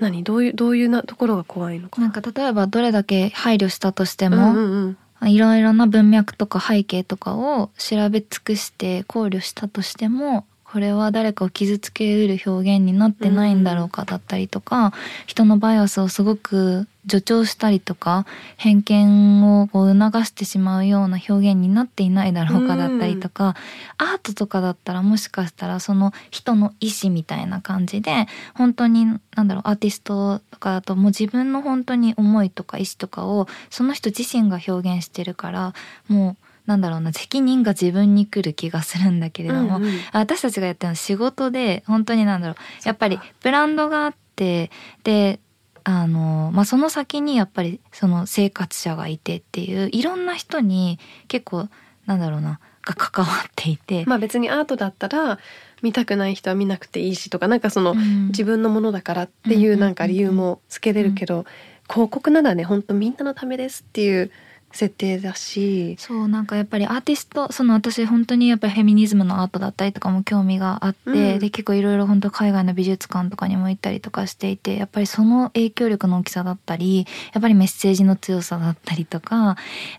[0.00, 0.24] 何？
[0.24, 2.00] どういうどういうなところが怖いのか。
[2.00, 5.28] なんか例えばどれだけ配慮したとしてうんも、うんうん。
[5.28, 14.92] いろいろな文脈とか背景とかを調べ尽くして考慮したとしてもこれは誰かを傷つけうる表現になってないんだろうかだったりとか、
[15.26, 18.26] 人のバイアスをすごく助長したりとか
[18.56, 23.56] 偏見をこう促してしまうような表現になっていないだろうかだったりとか、
[23.98, 35.74] アートとかだったらもしかしたらその人の意思みたいな感じで本当になんだろうアーティストとかだともう自分の本当に思いとか意思とかをその人自身が表現してるから
[36.08, 39.90] もうなんだろうな責任が自分に来る気がするんだけれども、うんうん。
[40.12, 44.70] 私たちがやってるのは仕事で本当になんだろうやっぱりブランドがあって
[45.02, 45.40] で
[45.84, 51.68] あの、まあ、その先にやっぱりその生活者がいてっていういろんな人に結構
[52.06, 55.38] なんだろうなが関わっていて、まあ別にアートだったら
[55.82, 58.28] 見たくない人は見なくていいしとかなんかその、うん。
[58.28, 61.44] 自分のものだからっていうなんか理由もつけれるけど、
[61.88, 64.30] 広告ならね本当みんなのためですっていう
[64.72, 71.38] 設定だし、そうなんかやっぱりアーティストその私本当にやっぱりフェミニズムのアートだったりとかも興味があって、うん。
[71.40, 79.56] で結構いろいろ本当海外の美術館とかにも行ったりとかしていてやっぱりその影響力の大きさだったりやっぱりメッセージの強さだったりとかやっ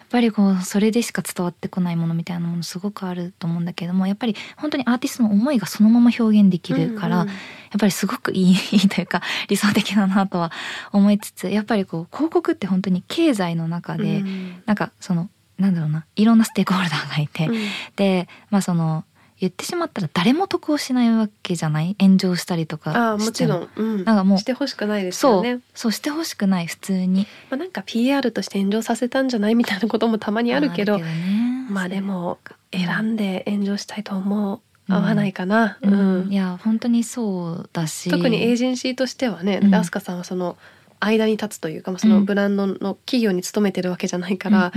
[0.10, 7.34] ぱりこうそれでしか伝わってこないものみたいなものすごくあると思うんだけどもやっぱり本当にアーティストの思いがそのまま表現できるから、うんうん。
[7.72, 10.52] やっぱりすごくいいいいというか理想的だなとは
[10.92, 17.56] 思いつつやっぱりこう広告って本当に経済の中で、うんなんかそのなんだろうないろんなステークホルダーがいて、うん。
[17.96, 19.04] でまあその
[19.40, 21.96] 言ってしまったら誰も得をしないわけじゃない？
[22.00, 23.32] 炎上したりとかああも。
[23.32, 25.62] ちろん、うん、なんかもうしてほしくないですよね。
[25.74, 25.92] そう。
[25.92, 27.26] してほしくない普通に。
[27.50, 31.68] まあ、なんか PR として炎上させたんじゃないみたいなこともたまにあるけどね。
[31.70, 36.30] まあでもうん選んで炎上したいと思合わないかな、ううん。
[36.30, 38.10] ん、いや本当にそうだし。
[38.12, 39.74] 特にエージェンシーとしてはね、うん。
[39.74, 40.56] アスカさんはその
[41.02, 42.76] 間に立つというか、まあ、そのブランドの
[43.06, 44.72] 企業に勤めてるわけじゃないから、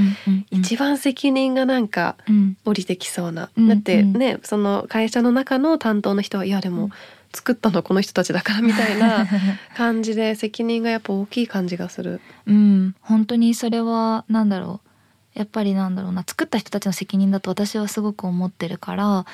[0.51, 3.69] 一番責任がなんかうん降りてきそうな、うん。
[3.69, 6.91] だってねその会社の中の担当の人はいやでもうん。
[7.35, 9.27] 作ったのはこの人たちだからみたいな
[9.77, 12.21] 感じで責任がやっぱ大きい感じがする。
[12.47, 12.95] うん。
[13.01, 15.39] 本当にそれはなんだろう。
[15.39, 16.23] やっぱりなんだろうな。
[16.25, 19.27] 作った人たちの責任だと私はすごく思ってるから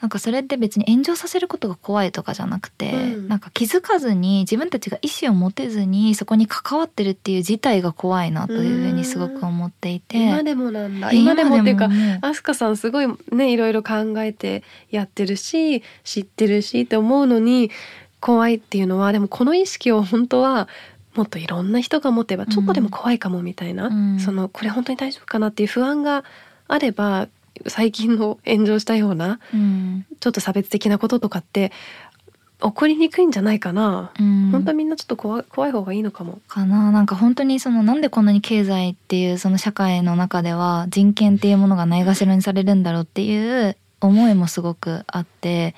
[0.00, 3.28] なんかそれって別に炎上させることが怖いとかじゃなくて、うん。
[3.28, 10.18] なんか気づかずに自分たちが意思を持てずにそこに関わってるっていう事態が怖いなというふうにすごく思っていて。
[10.18, 11.12] 今でもなんだ。
[11.12, 17.70] 今でもっていうか今でももアスカさんすごいねいろいろ考えてやってるし知ってるしって思うのに
[18.20, 20.68] 怖いっていうのはでもこの意識を本当は
[21.14, 24.20] もっといろんな人が持てばちょっとでも怖いかもみたいな、うん。
[24.20, 26.24] そのこれ本当に大丈夫かなっていう不安が
[26.68, 27.28] あれば
[27.66, 30.06] 最近の炎上したようなうん。
[30.20, 31.72] ちょっと差別的なこととかって
[32.60, 34.50] 起こりにくいんじゃないかな、うん。
[34.50, 36.40] 本当はみんなちょっと怖い怖い方がいいのかも。
[36.48, 36.90] かな。
[36.90, 45.74] なんか本当にそのなんでこんなに経済っていうその社会の中では人権っていうものがないがしろにされるんだろうっていう思いもすごくあって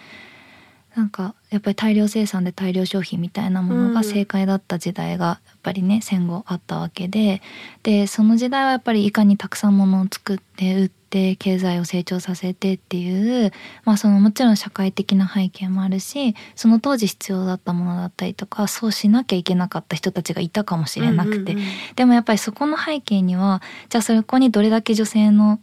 [0.96, 7.42] なんかやっぱり大量生産で大量消費みたいなものが正解だった時代がやっぱりね戦後あったわけで
[7.84, 13.52] でその時代はやっぱりいかにたくさんものを作って売って経済を成長させてっていう
[13.84, 21.56] まあそのもちろん社会的な背景もあるしその当時必要だったものだったりとかそうしなきゃいけなかった人たちがいたかもしれなくて、
[21.94, 25.60] でもやっぱりそこの背景にはじゃあそこにどれだけ女性の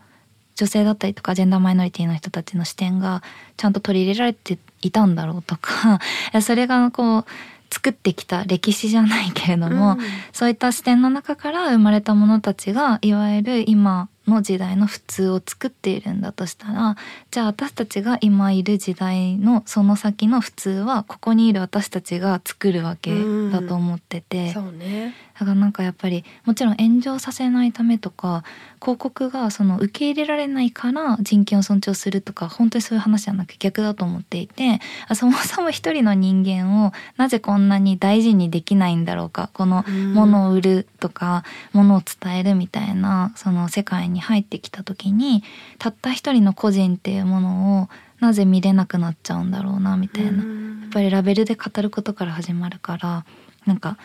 [0.58, 3.22] 女性だったりとかジェンダーマイノリティの人たちの視点が
[3.58, 6.00] ちゃんと取り入れられていたんだろうとか
[6.42, 7.26] それがこう
[7.70, 9.98] 作ってきた歴史じゃないけれども、うん
[10.32, 16.96] そういった視点の中から生まれた者たちがいわゆる今の時代の普通を作っているんだとしたら
[17.32, 23.12] じゃあ私たちが今いる時代のその先の普通はここにいる私たちが作るわけ
[23.52, 24.54] だと思ってて。
[24.54, 28.44] そうねだからなんかやっぱりもちろん炎上させないためとか
[28.82, 45.44] 広告がその受け入れられないから人権を尊重するとか本当にそういう話じゃなく逆だと思っていてあそもそも一人の人間をなぜこんなに大事にできないんだろうかこのうんものを売るとかものを伝えるみたいなその世界に入ってきた時に
[45.78, 50.30] たった一人の個人っていうものをなぜ見れなくなっちゃうんだろうなみたいな。
[50.30, 53.26] うんやっぱりラベルで語ることから始まるから
[53.66, 53.98] なんか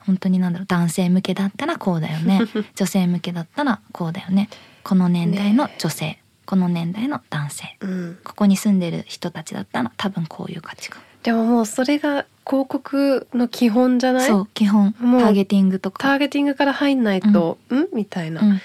[0.00, 2.40] 本当になんだろう男性向けだったらこうだよね。
[2.74, 4.48] 女性向けだったらこうだよね。
[4.82, 7.76] この年代の女性、この年代の男性。
[7.80, 8.18] うん。
[8.24, 14.28] ここに住んでる人たちだったら多分こういう価値観、でももうそれが広告の基本じゃない？
[14.28, 14.92] そう基本。
[14.94, 17.94] ターゲティングとタかーゲティングから入んないと、ん。
[17.94, 18.60] みたいな、うん、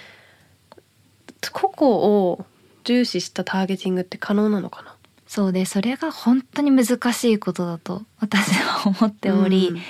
[1.51, 2.45] 個々を
[2.86, 4.95] 重視したターゲティングって可能なのかな？
[5.27, 9.81] そうでそれが本当に難しいことだと私は思っており、うん。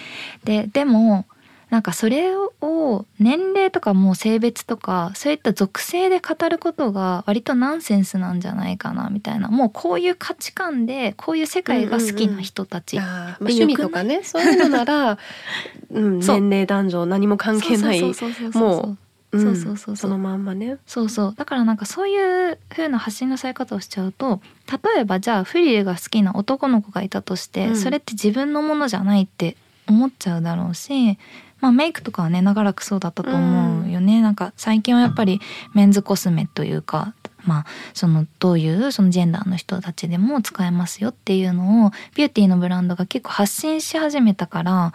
[0.45, 1.25] ででも
[1.73, 9.47] なんかそれを年齢とかもう性別とかそういった属性で語ることが割とナンセンスなんじゃないかなみたいな。
[9.47, 15.17] もうこういう価値観でこういう世界が好きな人たち、あーまあ趣味とかねそういうのなら、
[15.89, 18.97] うん、年齢男女何も関係ないそうそうそうそうも
[19.31, 19.95] う、そうそうそうそう。
[19.95, 20.77] そのまんまね。
[20.85, 21.33] そうそう。
[21.35, 27.75] だからなんかそういう風な発信のされ方をしちゃうと例えばじゃあフリルが好きな男の子がいたとして、うん。
[27.75, 29.57] それって自分のものじゃないって
[29.87, 31.17] 思っちゃうだろうし、
[31.63, 35.39] まあ、メイクとかはね長らくそうだったと思うよね、なんか最近はやっぱり
[35.73, 37.13] メンズコスメというか
[37.45, 44.91] まあそのどういうそのジェンダーの人たちでも使えますよっていうのをビューティーのブランドが結構発信し始めたから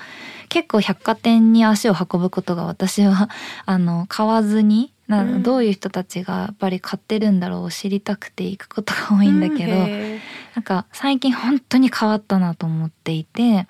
[0.50, 3.30] 結構百貨店に足を運ぶことが私は
[3.64, 5.42] あの買わずになうん。
[5.42, 10.20] どういう人たちがやっぱり買ってるんだろうを知りたくて行くことが多いんだけど、うんへ
[10.54, 13.68] なんか最近本当に変わったなと思っていて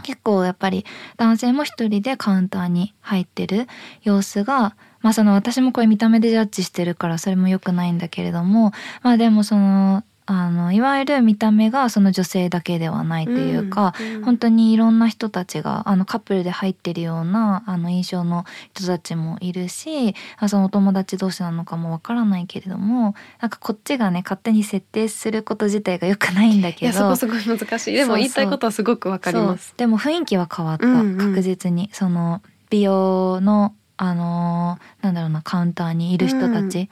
[0.00, 0.84] 結構やっぱり
[1.16, 3.66] 男性も一人でカウンターに入ってる
[4.02, 8.72] 様子がまあその私もこれ見た目でジャッジしてるからそれも良くないんだけれども
[9.02, 14.24] まあでもそのあのいわゆる見た目がその女性だけではないというか、うんうん。
[14.24, 27.92] 本当にいろんな人たちがあのカップルで入ってるようなあの印象の人たちもいるしあそのお友達同士なのかもわからないけれどもなんかこっちがね勝手に設定すること自体が良くないんだいけどやそこすごい難しい。
[27.94, 29.74] でも言いたいことはすごくわかります。
[29.76, 31.18] でも雰囲気は変わった、うんうん。
[31.18, 31.90] 確実に。
[31.92, 36.88] その美容のあのーなんだろうなカウンターにいる人たち、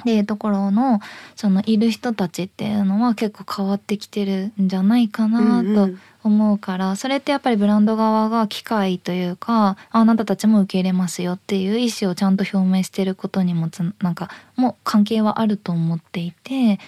[0.00, 1.00] っていうところの
[1.36, 5.90] そのいる人たちっていうのは結構変わってきてるんじゃないかなと
[6.22, 16.78] 思うから、それってやっぱりブランド側が機会というかあなたたちも受け入れますよっていう意思をちゃんと表明してることにもつなんかもう関係はあると思っていて。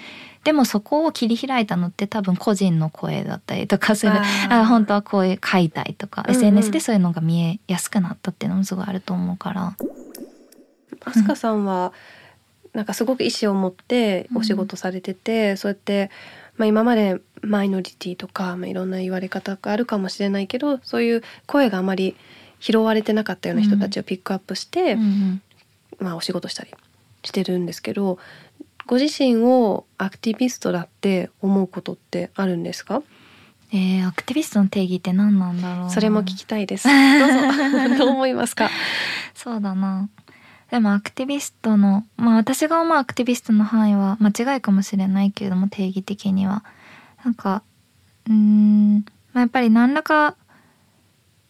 [0.44, 4.12] でもそこを切り開いたのって多分個人の声だったりとかする
[4.50, 9.76] あ本当はこういう書いたいとか、うんうん SNS でそういうのが見えやすくなったっていうのもすごいあると思うから。
[11.04, 11.92] アスカさんは
[12.74, 16.10] なんかすごく意思を持ってお仕事されてて、そうやって、
[16.56, 22.14] まあ、今までマイノリティとか、まあ、いろんな言われ方があるかもしれないけどそういう声があまり
[22.60, 25.42] 拾われてなかったような人たちをピックアップして、うん
[25.98, 26.70] まあ、お仕事したり
[27.24, 28.18] してるんですけど
[28.86, 33.02] ご自身をアクティビストだって思うことってあるんですか？
[33.72, 35.84] えーアクティビストの定義って何なんだろう。
[35.86, 36.86] なそれも聞きたいです。
[37.18, 37.96] どうぞ。
[37.98, 38.70] どう思いますか？
[39.34, 40.08] そうだな
[40.72, 46.64] でもアクティビストのまあ私が思うアクティビストの範囲は間違いかもしれないけれども定義的には。
[47.22, 47.62] なんか
[48.26, 49.02] うーん、ま
[49.34, 50.34] あ、やっぱり何らか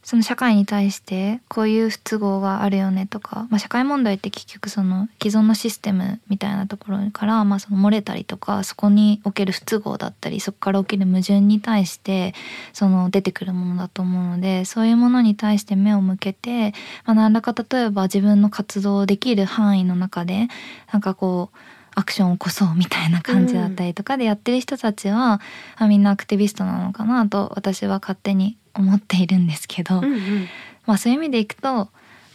[0.03, 12.34] その社会に対してこういう不都合があるよねとか、まあ、社会問題って結局その既存のシステムみたいなところから、まあ、その漏れたりとかそこにおける不都合だったりそこから起きる矛盾に対して
[12.72, 16.72] その出てくるものだと思うのでそういうものに対して目を向けて、
[17.05, 20.48] まあ、何らか例えば自分の活動できる範囲の中で
[20.92, 21.57] なんかこう
[21.94, 25.42] アクションを起こそうみたいな感じだったりとかでやってる人たちは、
[25.76, 30.49] あみんなアクティビストなのかなと私は勝手に思っているんですけど、うんうん。
[30.87, 31.91] まあそういう意味でいくと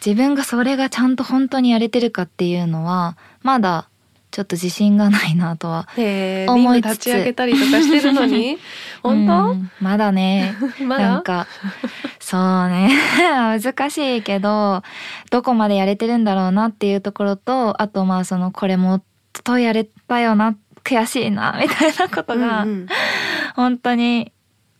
[0.05, 3.89] 自分がそれがちゃんと本当にやれてるかっていうのはまだ
[4.29, 8.57] ちょっと自信がないなとは思いつつ立ち上げたりとかしてるのに？
[9.01, 10.55] 本うんまだね。
[10.77, 11.09] 当 まだ？
[11.09, 11.47] なんか
[12.19, 12.91] そうね。
[13.59, 14.83] 難しいけど
[15.31, 19.03] どこまでやれてるんだろうなっていうところとあとまあそのこれもっ
[19.43, 22.87] とやれたよな悔しいなみたいなことがうんうん。
[23.55, 24.31] 本当に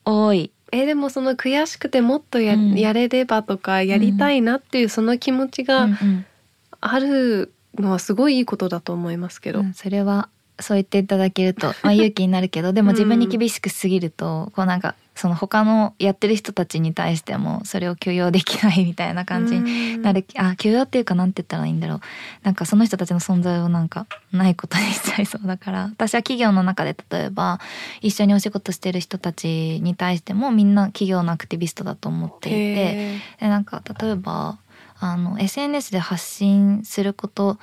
[0.06, 0.52] 多い。
[0.72, 2.76] えでもその悔しくてもっとや,、うん。
[2.76, 6.26] やれればとかやりたいなっていうその気持ちうんがうん。
[6.80, 22.00] あるのはすごいいいことだと思いますけど、うんそれはそう言っていただけると、まあ、勇気になるけどでも自分に厳しくすぎると、こうなんかその他のやってる人たちに対してもそれを許容できないみたいな感じになる、あ許容っていうかなんて言ったらいいんだろう。
[22.44, 25.84] なんかその人たちの存在をなんかないことにしちゃいそうだから。
[25.98, 27.60] 私は企業の中で例えば
[28.02, 32.58] 一緒にお仕事してる人たちに対してもみんな企業のアクティビストだと思っていて。
[32.58, 34.60] へでなんか例えば
[35.00, 37.58] あの SNS で発信すること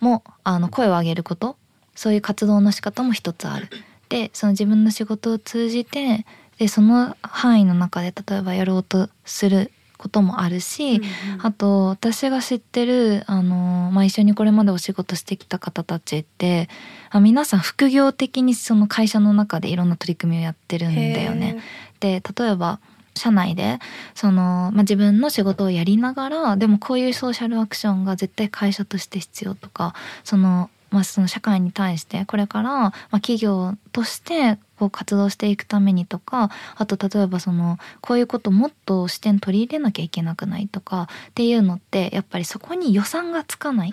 [0.00, 1.56] もあの声を上げること。
[1.94, 3.68] そういう活動の仕方も一つある。
[4.08, 6.26] でその自分の仕事を通じて
[6.62, 11.10] でその範囲の中で例えばやろうとすることもあるし、うんうん
[11.42, 16.68] あと私が知ってるあの、まあ、一緒にこれまでお仕事してきた方たちって
[17.10, 21.58] あ皆さん副業的にその会社の中でいろんな取り組みをやってるんだよね。
[21.98, 22.78] で例えば
[23.16, 23.80] 社内で
[24.14, 43.92] その、まあ、自分の仕事をやりながらでもこういうソーシャルアクションが絶対会社として必要とかその,、まあ、その社会に対してこれから、まあ、企業としてこう活動していくためにとかあと例えばそのこういうこともっと視点取り入れなきゃいけなくないとかっていうのってやっぱりそこに予算がつかない。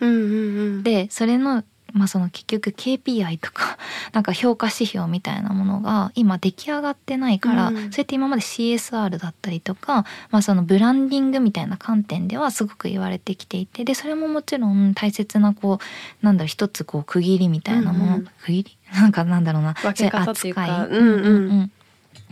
[0.83, 1.63] でそれの
[1.93, 3.77] まあその結局 KPI とか
[4.13, 7.91] なんか評価指標みたいなものが今出来上がってないから、うん。
[7.91, 15.79] それって今まで CSR だったりとか、まあ、そのブランディングみたいな観点ではすごく言われてきていてでそれももちろん大切なこ
[16.21, 18.25] うなんだろう一つこう区切りみたいなもの、うんうん。
[18.41, 18.77] 区切り？
[18.93, 19.73] なんかなんだろうな。
[19.73, 20.65] 分け方っていうか。
[20.67, 21.59] そううんうん。
[21.61, 21.71] ん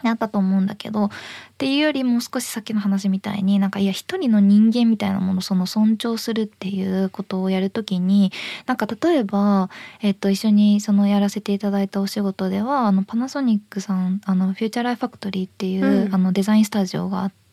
[0.03, 1.09] あったと思うんだけどっ
[1.57, 8.31] ていうよりもう少し先の話みたいになんかいや一人の人間みたいなものをその尊重するっていうことをやるときに
[8.65, 9.69] なんか例えば、
[10.01, 17.46] えっと、一緒にそのやらせていただいたお仕事ではあのパナソニックさんあのフューチャーライフファクトリーっていう、うんあのデザインスタジオがあって。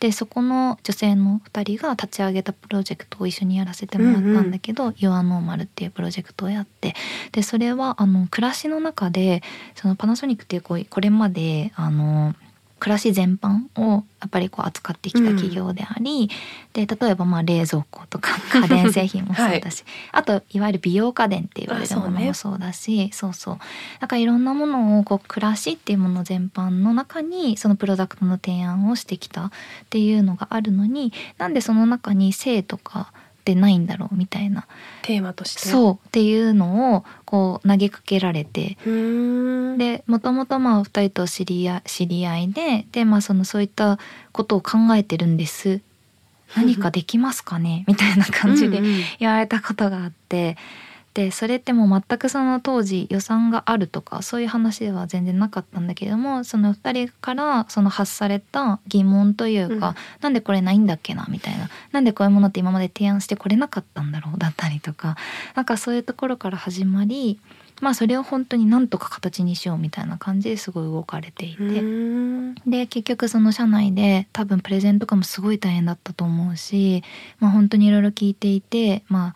[0.00, 6.94] でそこの女性の2人が立ち上げたプロジェクトを一緒にやらせてもらったんだけど「Your Normal」っていうプロジェクトをやって
[7.32, 9.42] でそれはあの暮らしの中で
[9.74, 12.34] そのパナソニックっていうこうこれまであの
[12.78, 16.30] 暮らし全般をやっぱりこう扱ってきた企業であり、
[16.74, 23.58] で例えばまあ冷蔵庫とか 家電製品もそうだし、あといわゆる美容家電って言われるものもそうだしそう,、そう。
[24.00, 29.50] だからいろんなものをこう暮らしっていうもの全般の中にそのプロダクトの提案をしてきたっ
[29.88, 33.12] ていうのがあるのになんでその中に性とか
[33.46, 34.66] ってないんだろうみたいな。
[35.02, 35.68] テーマとして？
[35.68, 38.76] そうっていうのをこう投げかけられて。
[39.78, 43.98] でもともとまあ2人と知り合い知り合いでで、まあ、そのそういった
[44.32, 45.74] ことを考えてるんです。
[45.74, 45.80] っ
[46.56, 47.84] 何かできますかね？
[47.86, 48.82] みたいな感じで
[49.20, 50.56] 言われたことがあって。
[51.16, 61.70] でそれってもう全くその当時予算があるとかそういう話では全然なかったんだけどもその2人からその発された疑問というか、うん、なんでこれないんだっけなみたいな。
[61.90, 65.16] なんでこういうものって今まで提案してこれなかったんだろうだったりとか。
[65.54, 67.40] なんかそういうところから始まり
[67.80, 71.62] まあそれを本当になんとか形にしようみたいな感じですごい動かれていて。
[72.66, 77.02] で結局その社内で多分プレゼンとかもすごい大変だったと思うし、
[77.38, 79.34] まあ、本当にいろいろ聞いていてまあ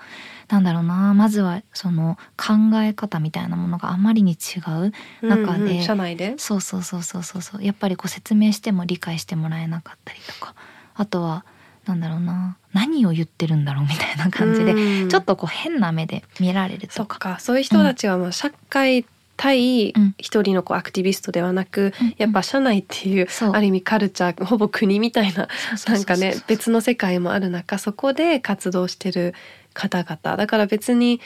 [0.48, 6.34] なんだろうなまずはその考え方みたいなものがあまりに違う中で、うんうん、社内で？
[6.38, 7.64] そうそうそうそうそう。
[7.64, 10.54] やっぱりこう説明しても理解してもらえなかったりとか。
[10.94, 11.44] あとは
[11.90, 12.56] なんだろうな。
[12.72, 17.38] 何を言ってるんだろうみたいな感じで、ちょっとこう変な目で見られるとか。
[17.40, 19.04] そういう人たちはもう社会
[19.36, 25.48] 対一人のこうアクティビストではなく、うん、やっぱ社内っていうある意味カルチャーほぼ国みたいな
[25.88, 29.34] なんかね別の世界もある中そこで活動してる
[29.72, 30.36] 方々。
[30.36, 31.22] だから別に、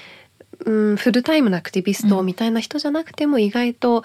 [0.65, 4.05] うん、フルタイムのアクティビストみたいな人じゃなくても意外と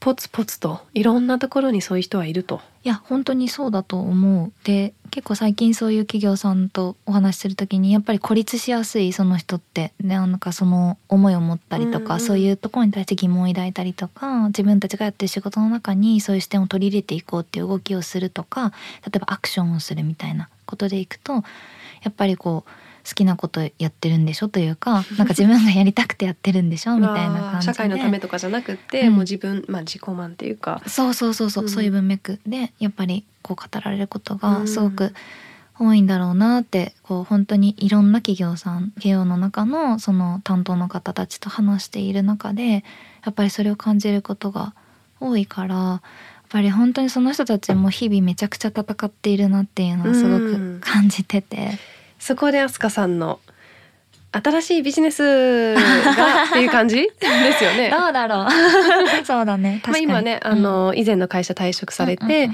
[0.00, 2.60] ポツポツといろんなところにそういう人はいると。
[2.84, 4.52] いや本当にそうだと思う。
[4.64, 18.72] で結構最近そういう企業さんとお話しする時にやっぱり孤立しやすいその人ってなんかその思いを持ったりとか、うんうん、そういうところに対して疑問を抱いたりとか自分たちがやってる仕事の中にそういう視点を取り入れていこうっていう動きをするとか
[19.04, 21.42] 例えばアクションをするみたいなことでいくとや
[22.10, 22.70] っぱりこう
[23.08, 27.72] 好きなことやってるんでしょというか なんか自分がやりたくてやってるんでしょみたいな感じで。
[27.72, 30.82] 社会のためとかじゃなくて、うん、もう自分、まあ、自己満っていうか。
[30.86, 35.14] そうそうそうそう、うん、そういう文脈でやっぱりこう語られることがすごく
[35.78, 42.84] 多いんだろうなってこう本当にいろんな企業さん企業の中のその担当の方たちと話している中で
[43.24, 44.74] やっぱりそれを感じることが
[45.20, 46.00] 多いからやっ
[46.48, 51.78] ぱり本当にその人たちも日々めちゃくちゃ戦っているなっていうのをすごく感じてて。
[52.18, 53.40] そこで飛鳥さんの
[54.30, 56.96] 新しいビジネスが っていう感じ？
[56.96, 57.10] で
[57.58, 57.90] すよね。
[57.90, 58.48] どうだろう。
[59.24, 59.82] そうだね。
[59.86, 62.50] まあ今ね、あの、以前の会社退職されて、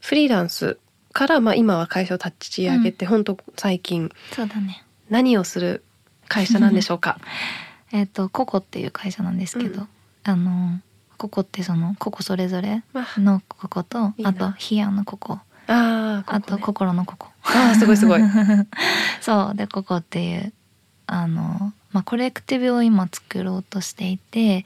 [0.00, 0.78] フリーランス
[1.12, 4.82] からまあ今は会社を立ち上げて、本当最近そうだね。
[5.08, 5.84] 何をする
[6.26, 7.18] 会社なんでしょうか？
[7.92, 9.88] えっとココっていう会社なんですけど、うん、
[10.24, 10.80] あの
[11.16, 12.82] ココってそのココそれぞれ
[13.16, 15.34] のココと、あとヒアのココ。
[15.34, 17.28] ああ、ね、あと心のココ。
[17.42, 18.20] あすごいすごい。
[19.20, 20.52] そうでここっていう
[21.06, 24.64] あの、まあ、コレクティブを今作ろうとしていて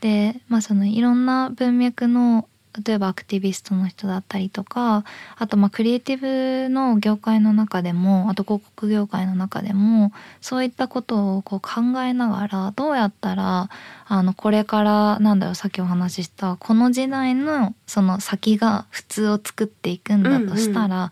[0.00, 2.48] で、まあ、そのいろんな文脈の
[2.86, 5.04] 例えばアクティビストの人だったりとか
[5.36, 10.10] あとまあクリエイティブの業界の中でもあと広告業界の中でも
[10.40, 13.68] そういったことをこう考えながらどうやったら
[14.06, 21.10] あのこれからなんだろうさっきお話ししたこの時代のその先が普通を作っていくんだとしたら、うんうん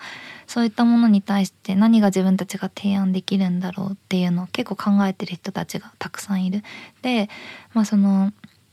[0.50, 6.64] そういったものに対して何が自分たちが提案できるんだろうっていうのを結構考えてる人たちがたくさんいる。
[7.02, 7.30] で
[7.72, 8.32] まあその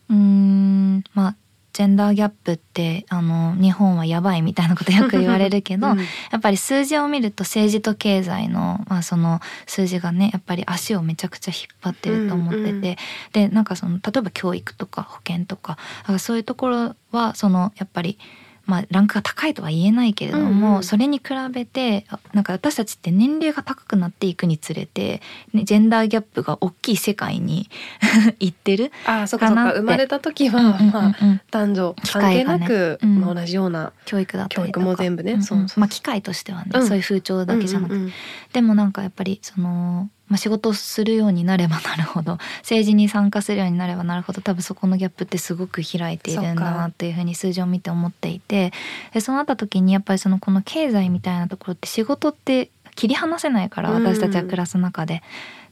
[0.10, 1.36] うーんまあ
[1.74, 6.04] ジェンダーギャップってあの日本はやばいみたいなことよく言われるけど、うん、や
[6.36, 15.78] っぱり数字を見ると政治と経済の,、まあその数字がねやっぱり足をめちゃくちゃ引っ張ってると思ってて、うんうん、でなんかその例えば教育とか保険とか
[16.18, 18.18] そういうところはそのやっぱり。
[18.68, 25.22] まあ、ランクが高いとは言えないけれども、うんうん、それに比べてなんか私たちって年齢が高くなっていくにつれて、
[25.54, 27.70] ね、ジェンダーギャップが大きい世界に
[28.40, 29.72] 行ってるああそかそか。
[29.72, 31.16] 生まれた時は、まあ、
[31.50, 38.14] 男女関係なく、ねうん、同じような教育だったり教育も全部ね、そうまあ機会としてはね、うん、そういう風潮だけじゃなくて、
[38.54, 48.74] でもなんかやっぱりそのまあ、仕事をするようになればなるほど 政治に参加するようになればなるほど多分そこのギャップってすごく開いているんだなっていうふうに数字を見て思っていて
[49.14, 55.24] でそうなった時にやっぱりそのこの経済みたいなところって仕事って切り離せないから私たちは暮らす中で。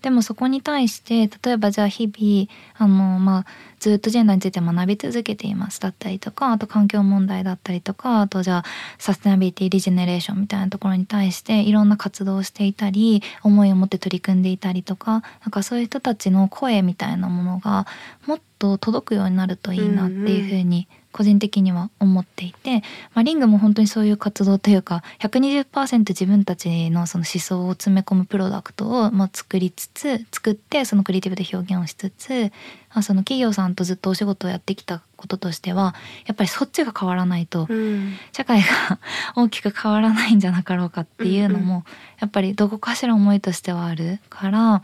[0.05, 2.47] でもそこに対して例えばじゃあ日々
[2.77, 3.45] あの、まあ、
[3.79, 8.63] ずっとジェンダーについて学び続けていますだったりとかあと環境問題だったりとかあとじゃあ
[8.99, 17.87] サステナビリティリジェネレーションみたいなところに対していろんな活動をしていたり思いを持って取り組んでいたりとかなんかそういう人たちの声みたいなものが
[18.27, 32.51] もっと届くようになるといいなっていうふうに個人的には思っていて、まあ、リングも本当にそういう活動というか120%自分たちのその思想を詰め込むプロダクトをまあ作りつつ作ってそのクリエイティブで表現をしつつ、
[32.89, 35.95] まあ、その企業さんとずっとお仕事をやってきたこととしては
[36.25, 37.69] やっぱりそっちが変わらないと
[38.33, 38.99] 社会が
[39.37, 41.85] 大きく変わらないんじゃなかろうかっていうのも
[42.19, 44.81] やっぱりどこかしら思いとしてはあるから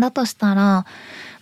[0.00, 0.86] だとしたら、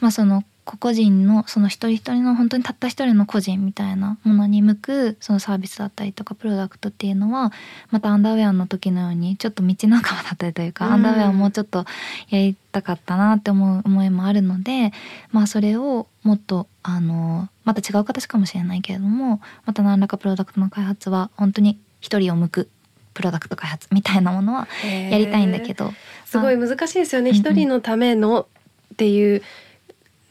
[0.01, 0.43] まあ、その
[0.79, 7.53] 個々人のその一人一人の本当にたった一人の個人みたいなものに向くそのサービスだったりとかプロダクトっていうのは
[7.91, 11.85] またアンダーウェアの時のようにちょっと道半ばだったりというか、うん、アンダーウェアをもうちょっと
[12.29, 14.93] やりたかったなって思う思いもあるので
[15.33, 22.69] まあそれをもっとあのまた違う形かもしれないけれどもまた何らかプロダクトの開発は本当に一人を向く
[23.15, 24.69] プロダクト開発みたいなものは
[25.11, 25.93] やりたいんだけど、
[26.25, 27.33] すごい難しいですよね。
[27.33, 28.47] 一、人のための
[28.95, 29.43] っていう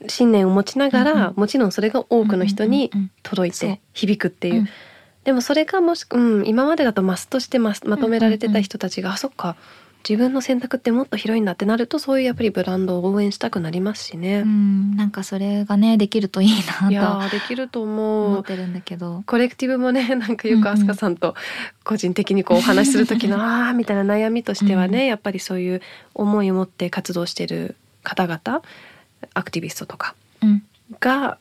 [0.08, 2.90] 信念を持ちながら、うんうん、もちろんそれが多くの人に
[3.22, 4.54] 届いて響くっていう。
[4.54, 4.60] うん。
[4.60, 4.68] うん、
[5.24, 9.56] でもそれがもし、うん、今までだとマスとしてままとめられてた人たちが、うんうんうん、あそっか。
[10.08, 14.40] 自分の選択ってもっと広いんだってなるとそういうやっぱりブランドを応援したくなりますしね。
[14.40, 18.26] うん、なんかそれがねできるといいなといやできると思う。
[18.30, 19.22] 思ってるんだけど。
[19.26, 21.34] コレクティブもね なんかよく飛鳥さんと
[21.84, 25.82] 個人的にこうお話しする時の、うんうん、ああみたいな悩みとしてはね、うん、やっぱりそういう
[26.14, 28.62] 思いを持って活動してる方々
[29.34, 30.14] アクティビストとか。
[30.98, 31.38] が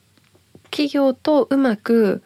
[0.71, 2.21] 企業とうまく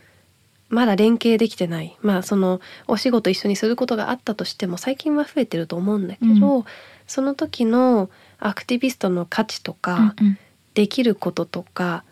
[0.69, 1.97] まだ連携できてない。
[2.01, 6.65] まあそのお仕事一緒にすることがあったとしても最近は増えてると思うんだけど、うん、
[7.07, 10.37] その時のアクティビストの価値とか、うんうん、
[10.73, 12.03] できることとか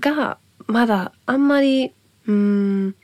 [0.00, 1.92] がまだあんまり
[2.26, 2.94] うん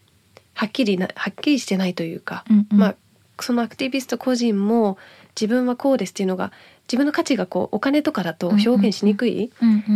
[0.54, 2.94] はっきりなはっきりしてないというか、うんうん、まあ
[3.40, 4.98] そのアクティビスト個人も
[5.40, 6.52] 自分はこうですっていうのが
[6.86, 9.50] 自分の価値がこうお金とかだと表現しにくい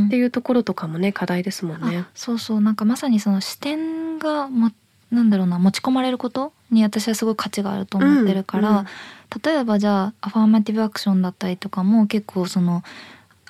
[0.07, 2.07] っていうところとかもね課題ですもんね。
[2.15, 2.61] そうそう。
[2.61, 4.71] なんかまさにその視点がも
[5.11, 8.87] なんだろうな持ち込まれることに私はすごい価値があると思ってるから、うんうん、
[9.43, 12.83] 例えばじゃあアファーマティブアクションだったりとかも結構その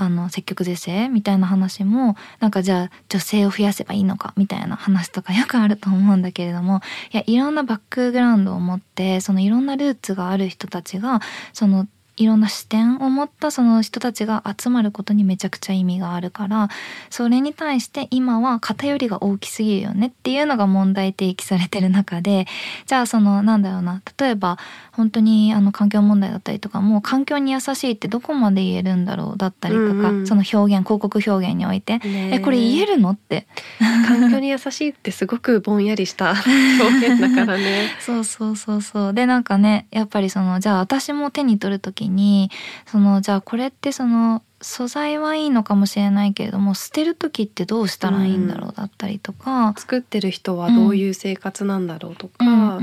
[0.00, 6.80] あの積極是正みたいな話もなんかじゃあ女性を増やせばいいのかみたいな話とかよくあると思うんだけれども
[7.12, 11.20] いやいろんなバックグラウンドを持ってそのいろんなルーツがある人たちが
[11.52, 11.88] その
[12.18, 16.68] いろんな視点を持ったその人たちが集まることにめちゃくちゃ意味があるから
[17.10, 22.46] それに対して今は偏りが大きすぎるよねっていうのが問題提起されてる中で
[22.86, 24.58] じゃあそのなんだろうな例えば
[24.92, 33.10] 本当にあの環境問題だったりとかも環境に優しいってどこまで言えるんだろうだったりとか、うんうん、その表現広告表現においてえこれ言えるの？
[33.10, 33.46] って。
[34.06, 36.30] 環境に優しいってすごくぼんやりした
[36.80, 37.90] 表現だからね。
[38.00, 39.14] そうそうそうそう。
[39.14, 42.50] でなんかねやっぱりそのじゃあ私も手に取る時に
[42.86, 52.80] そのじゃあこれってその素材はいいのかもしれないけれども捨てる時ってどうしたらいいんだろうだったりとか、うん、作ってる人はどういう生活なんだろうとか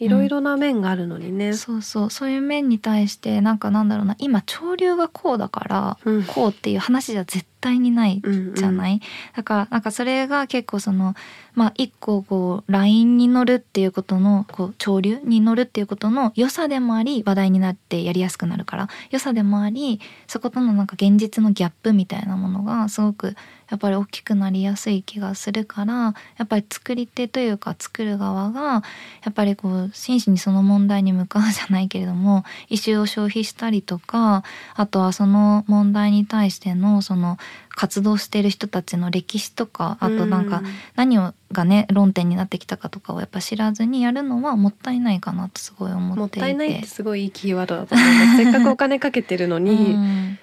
[0.00, 1.52] いろいろな面があるのにね。
[1.52, 2.10] そうそう。
[2.10, 4.16] そういう面に対してなんかなんだろうな。
[4.18, 8.20] 今潮流がこうだから、うん、こうっていう話じゃ絶対にない
[8.54, 9.00] じゃない、うんうん、
[9.36, 11.14] だからなんかそれが結構その
[11.54, 18.88] まあ一個こうラインに乗るっていうことのこう潮流に乗るっていうことの良さでもあり話題になってやりやすくなるから。
[19.10, 23.36] 良さでもありそことのなんか現実のギャップみたいなものがすごく
[23.70, 28.82] やっぱり大きくなりやすい気がするからやっぱり作り手というか作る側がや
[29.30, 34.44] っぱりこう真摯にその問題に向かうじゃないけれども異臭を消費したりとか
[34.74, 37.38] あとはその問題に対してのその
[37.70, 40.62] 活動している人たちの歴史とかあとなんか
[40.94, 50.38] 何をがね論点になってきたかとかをやっぱ知らずにやるのはもったいないかなとすごい思ってもったいないってすごいいいキーワードだと思いますせっかくお金かけてるのに、うん、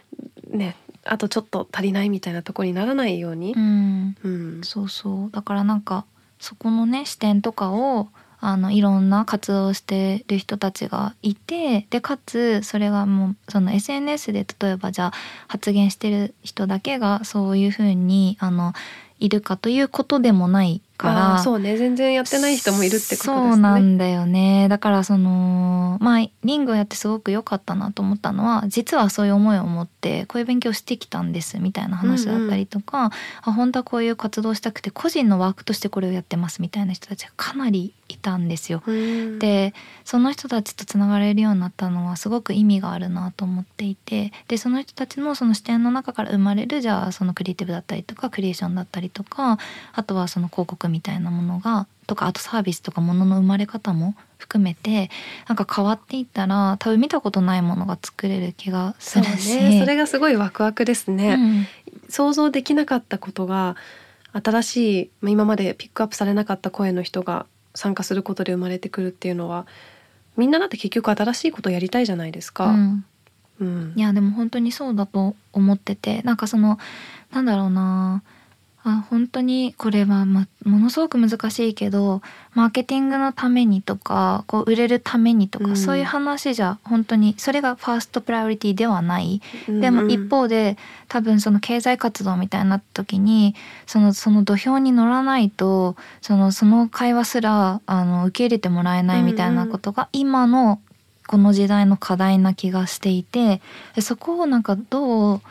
[0.58, 0.76] ね
[1.12, 5.32] あとちょっと足りないみたいなとこにならないように、うん、うん、そうそう。
[5.32, 6.06] だからなんか
[6.40, 8.08] そこのね視点とかを
[8.40, 15.14] あのいろんな活動をしてる人たちがいてでかつそれがもうその SNS で例えばじゃあ
[15.48, 18.72] 発言してる人だけがそういうふうにあの
[19.20, 21.40] いるかということでもないから。
[21.40, 21.78] そうね。
[21.78, 23.36] 全然やってない人もいるってことですね。
[23.36, 24.68] そうなんだよね。
[24.70, 33.12] だからそのまあリングをやってすごく良かったなと思ったのは実はそういう思いを持ってこういう勉強してきたんですみたいな話だったりとか、うんうん、
[33.44, 38.84] あ本当はこういう活動したくて個人のワークとしてこれをやってますみたいな人たちがかなりいたんですよ。
[38.86, 39.74] うん、で
[40.04, 49.58] その人たちとつながれるようになったのはすごく意味があるなと思っていてでその人たちのその視点の中から生まれるじゃあそのクリエイティブだったりとかクリエーションだったりとか
[49.94, 55.10] あとはその広告みたいなものがとかあとサービスとかものの生まれ方も含めて
[55.48, 59.54] なんか変わっていったら多分見たことないものが作れる気がするし。
[59.54, 61.68] そ,、ね、それがすごいワクワクですね、うん、
[62.10, 63.76] 想像できなかったことが
[64.34, 69.66] 新しい今までピックアップされなかった声の人が参加することで生まれてくるっていうのは
[70.38, 72.68] みんなだって結局新しいことやりたいじゃないですか。
[72.68, 73.06] うん。
[73.60, 76.80] うん、いやでも本当にそうだと思っててなんかその
[77.32, 78.24] なんだろうな
[78.84, 82.22] あ本当にこれは、ま、ものすごく難しいけど
[82.56, 90.78] マーケティングのためにとかこう売れるためにとか、うん、そういう話じゃ本当にそれがファーストプライオリティではない、うん、でも一方で
[91.08, 93.54] 多分その経済活動みたいになった時に
[93.86, 100.82] そのその土俵に乗らないとそのその会話すらあの受け入れてもらえないみたいなことが今の
[101.28, 103.62] この時代の課題な気がしていて
[104.02, 105.42] そこをなんかどう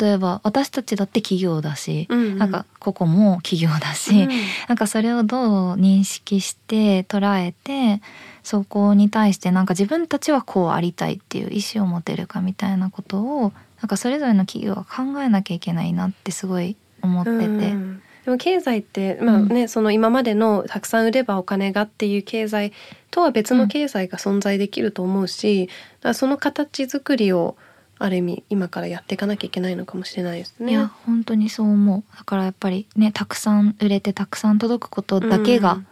[0.00, 4.28] 例えば私たちだって企業だし、うんうん、なんかここも企業だし、うん、
[4.68, 8.02] なんかそれをどう認識して捉えて
[8.42, 17.46] そこに対してなんか自分たちはこうありたいっていう意思を持てるかみたいなことをなんかそれぞれの企業は考えなきゃいけないなってすごい思ってて。
[17.46, 22.72] うんでも経済ってまあね、うん、その今までのたくさん売ればお金がっていう経済
[23.10, 25.68] とは別の経済が存在できると思うし、
[26.02, 27.56] だその形作りを
[28.00, 30.72] ある意味今からやっていかなきゃいけないのかもしれないですね。
[30.72, 32.16] いや本当にそう思う。
[32.16, 35.82] だからやっぱりねたくさん売れてたくさん届くことだけが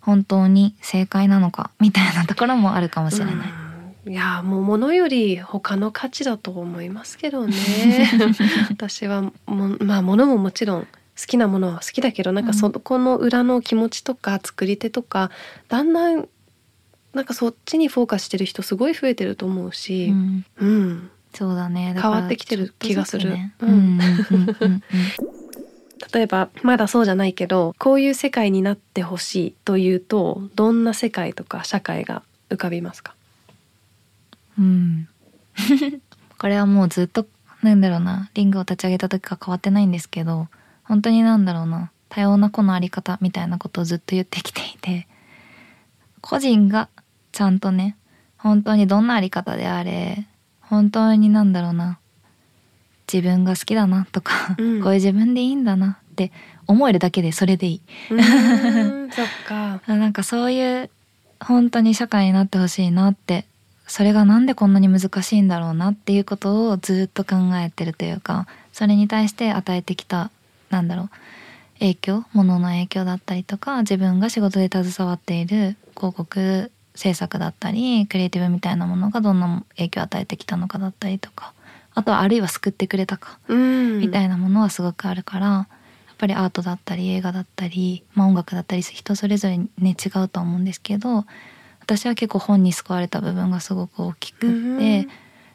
[0.00, 3.34] 本当に正解なのかみたいなところもあるかもしれない。
[4.04, 7.54] うん、いやもう物より他の価値だと思いますけどね。
[8.68, 10.88] 私はもまあ物ももちろん好
[11.28, 15.30] きなものは好きだけどなんかそこの裏の気持ちとか作り手とか
[15.68, 16.28] だんだん
[17.12, 21.94] なんかそっちにフォーカスしてる人すごい増えてると思うし、うん、うん、そうだね。
[22.00, 23.36] 変わってきてる気がする。
[26.12, 33.14] 例えばまだそうじゃないけどこういう世界になってほしいというとどんな世界とか社会が浮かびますか？
[34.58, 35.08] うん。
[36.38, 37.26] これはもうずっと
[37.62, 40.48] なんだろうなリングを立ち上げた時から変わってないんですけど
[40.82, 45.08] 本当になんだろうな多様な子の在り方みたいなことをずっと言ってきていて
[46.20, 46.88] 個人が
[47.32, 47.96] ちゃんとね
[48.36, 50.26] 本当にどんな在り方であれ
[50.74, 52.00] 本当になんだろうな
[53.12, 56.32] 自分が好きだなとか、うん、こういう自分でいいんだなって
[56.66, 57.80] 思えるだけでそれでいい。
[58.08, 58.18] そっ
[59.46, 59.80] か。
[59.86, 60.90] なんかそういう
[61.38, 63.46] 本当に社会になってほしいなって
[63.86, 70.30] それがなんでこんなに難しいんだろうなっていうことをずっと考えてるというかそれに対して与えてきた
[70.70, 71.10] なんだろう
[71.78, 81.52] 影響ものの影響だったりとか自分が仕事で携わっている広告制作だったりクリエイティブみたいなものがどんな影響を与えてきたのかだったりとか
[81.94, 85.66] あとはあるいは救ってくれたか、みたいなものはすごくあるからや
[86.12, 91.24] っぱりアートだったり映画だったり、まあ、音楽だったり人それぞれね違うと思うんですけど
[91.80, 95.06] 私は結構本に救われた部分がすごく大きくって、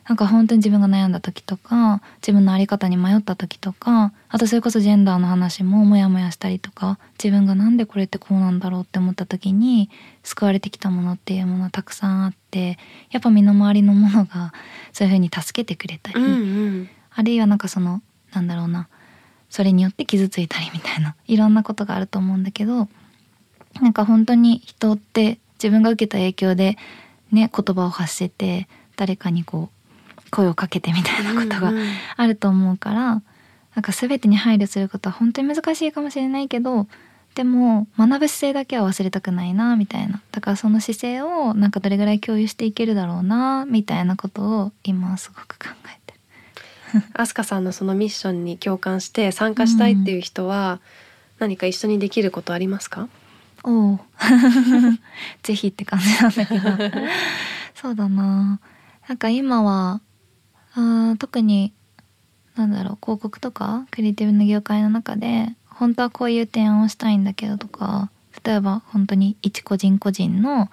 [0.10, 9.92] なんか本当に自分が悩んだ時とか自分の在り方に迷った時とかあとそれこそジェンダーの話もモヤモヤしたりとか自分がなんでこれってこうなんだろうって思った時に
[10.24, 12.80] 救われてきたものっていうものはたくさんあって
[13.12, 14.52] やっぱ身の回りのものが
[14.94, 16.36] そういうふうに助けてくれたり、うんう
[16.82, 18.02] ん、あるいはなんかその
[18.34, 18.88] なんだろうな
[19.52, 22.88] それによって傷ついたりみたいないろんなことがあると思うんだけど
[23.80, 26.80] なんか本当に人って自分が受けた影響で
[27.32, 29.79] ね言葉を発してて誰かにこう
[30.30, 31.72] 声をかけてみたいなことが
[32.16, 33.24] あると思うから、うんうん、
[33.76, 36.88] なんか全てに配慮することは本当に難しいかもしれないけど
[37.36, 40.22] でも学ぶ姿勢だけは忘れたくないなみたいな。
[40.32, 46.14] だからその姿勢をなんかどれぐらい共有していけるだろうなみたいなことを今すごく考えて
[46.98, 47.04] る。
[47.14, 50.80] アスカさんのそのミッションに共感して参加したいっていう人は
[51.38, 53.08] 何か一緒にできることありますか、
[53.64, 53.72] う。
[53.72, 54.00] ん、お
[55.44, 56.70] ぜひって感じなんだけど。
[57.76, 58.60] そうだな。
[59.08, 60.02] なんか今は
[60.76, 61.74] あ特に
[62.56, 68.10] なんだろう広告とかクリエイティブの業界の中で本当はこういう提案をしたいんだけどとか
[68.44, 70.70] 例えば本当に一個人個人の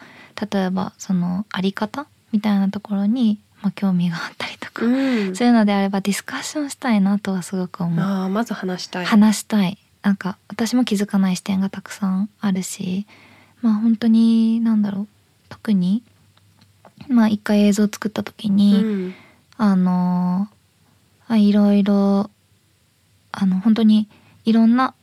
[0.50, 8.04] 例えばそのあり方みたいなところに、まあ、興味があったりとか、うん、そういうのであればディスカッションしたいなとはすごく思う。
[8.04, 9.04] あまず話したい。
[9.06, 9.78] 話したい。
[10.02, 13.06] なんか私も気づかない視点がたくさんあるし
[13.60, 15.08] まあ本当になんだろう
[15.48, 16.02] 特に
[17.08, 19.14] まあ一回映像を作った時に、うん
[19.58, 20.48] あの
[21.30, 22.30] いろいろ
[23.32, 24.08] あの本当に
[24.44, 24.94] いろんな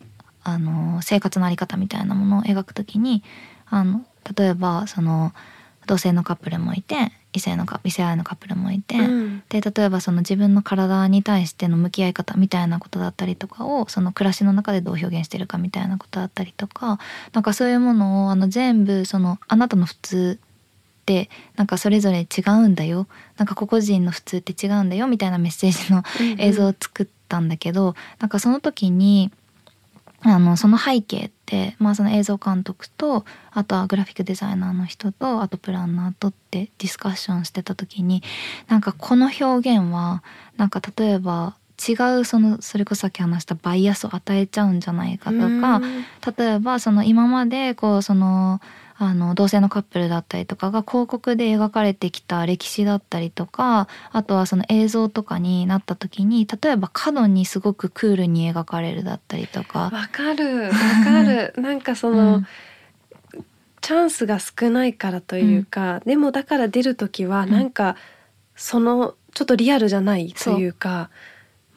[0.44, 3.24] あの生活のあり方みたいなものを描くときに
[3.66, 4.06] あの
[4.38, 5.34] 例えばその
[5.88, 17.00] 同性のカップルもいて異性の異性愛のカップルもいて、うん、で例えばその自分の体に対しての向き合い方みたいなことだったりとかをその暮らしの中でどう表現してるかみたいなことだったりとか
[17.34, 20.40] なんかそういうものをあの全部そのあなたの普通
[21.04, 23.08] ってなんかそれぞれ違うんだよ。
[23.38, 26.04] なんか個々人の普通って違うんだよみたいなメッセージの
[26.38, 29.32] 映像を作ったんだけど、うんうん、なんかその時に
[30.22, 38.24] あのその背景って、まあ、その映像監督とあとはグラフィックデザイナーの人とあとプランナーとってディスカッションしてた時に
[38.70, 40.24] なんかこの表現は
[40.56, 45.82] なんか例えば違うそのそれこそさっき話したバイアスを与えちゃうんじゃないかとか
[46.38, 48.62] 例えばその今までこうその
[48.98, 59.90] あの同性のカップルだったりとかが広告で描かれてきた歴史だったりとかあとはその映像とかになった時に例えば角にすごくクールに描かれるだったりとか。
[59.92, 60.70] わかるわ
[61.04, 61.54] かる。
[61.62, 62.48] なんかその、うん。
[63.82, 67.98] チャンスが少ないからというか、うん、でもだから出る時はなんか
[68.56, 71.10] そのちょっとリアルじゃないというか、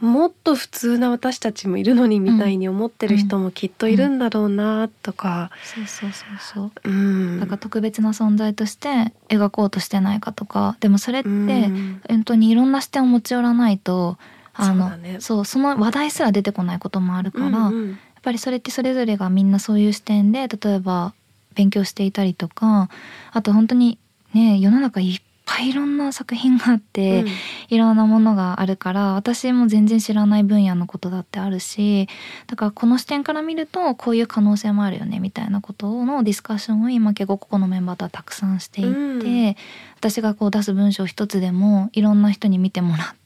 [0.01, 10.77] もっと普通な私たちもいるのにみたいに思ってる人もきっといるんだろうなとか、そうそうそうそう、うん、だから特別な存在として描こうとしてないかとか。
[10.81, 14.19] でもそれって、うん、本当にいろんな視点を持ち寄らないと
[14.53, 15.17] あのそう、ね。
[15.21, 21.15] そう、その話題すら出てこないこともあるから、うんうん、やっぱりそれってそれぞれがみんなそういう視点で例えば
[21.55, 22.91] 勉強していたりとか
[23.33, 23.99] あと本当に
[24.35, 27.29] ね世の中いっぱいいろんな作品があって、うん、
[27.69, 32.09] いろんなものがあるから私も全然知らない分野のことだってあるし
[32.49, 39.55] だからこの視点から見るとこういう可能性もあるよねみたいなことのディスカッションを今結構ここのメンバーとはたくさんしていて、うん、
[39.97, 43.17] 私がこう出す文章一つでもいろんな人に見てもらっ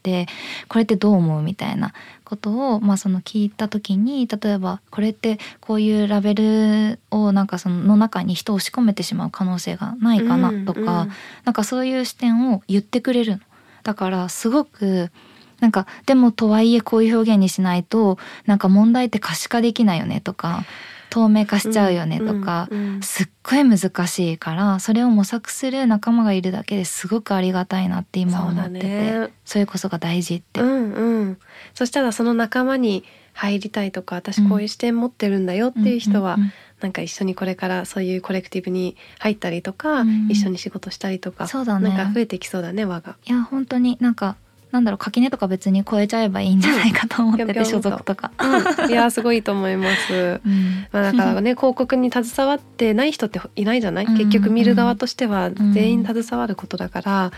[0.67, 1.93] これってどう思うみたいな
[2.23, 11.11] ことを、まあ、その聞いた時に例えばこれってこういうラベルをなんかその中に人を押し込めてしまう可能性がないかなとか、うんうん、
[11.45, 13.41] なんかそういう視点を言ってくれるの。
[13.83, 15.11] だからすごく
[15.59, 20.65] なんかでもとはいえこういう表現にしないとなんか問題って可視化できないよねとか
[21.11, 22.69] 透明化しちゃうよねとか、
[23.01, 30.61] すっごい難しいからそれを模索する仲間がいるだけですごくありがたいなって今思っててそ,、れこそが大事って。
[30.61, 31.37] うんうん、
[31.73, 33.03] そしたらその仲間に
[33.33, 36.37] 入りたいとか私こういう視点持ってるんだよっていう人は、
[36.79, 43.17] なんか一緒にこれからそういうコレクティブに入ったりとか、うん、一緒に仕事したりとか、そうだね、なんか増えてきそうだね輪が。
[43.25, 44.35] いや本当になんか
[44.71, 57.31] なんだろう垣根とか別に超えちゃえばいいんじゃないかと思ってて、 所属とか、うん、いやすごいと思います、うん、まあ、だからね広告に携わってない人っていないじゃない、結局見る側としては全員携わることだから、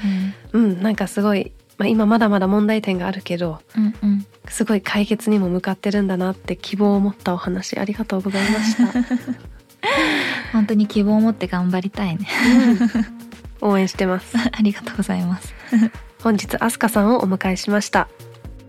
[0.53, 8.93] うん、うん、なんかすごい、まあ、今まだまだ問題点があるけど、うんうん、すごい解決にも向かってるんだなって希望を持ったお話ありがとうございました。
[10.53, 12.27] 本当に希望を持って頑張りたいね、
[13.61, 14.35] 応援してます。
[14.51, 15.53] ありがとうございます
[16.23, 18.07] 本日アスカさんをお迎えしました。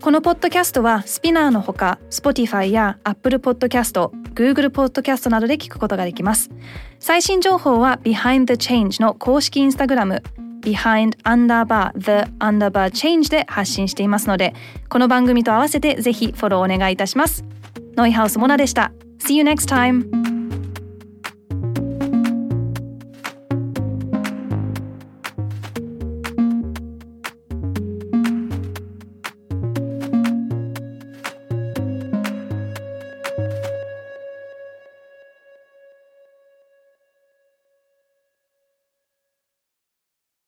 [0.01, 6.51] このポッドキャストはスピナーのほか Spotify や Apple Podcast、Google Podcast などで聞くことができます。
[6.99, 10.23] 最新情報は Behind the Change の公式インスタグラム
[10.63, 14.55] behind underbar the underbar change で発信していますので
[14.89, 17.45] この番組と合わせてぜひフォローお願いいたします。
[17.97, 18.93] ノイハウスモナでした。
[19.21, 20.24] See you next time!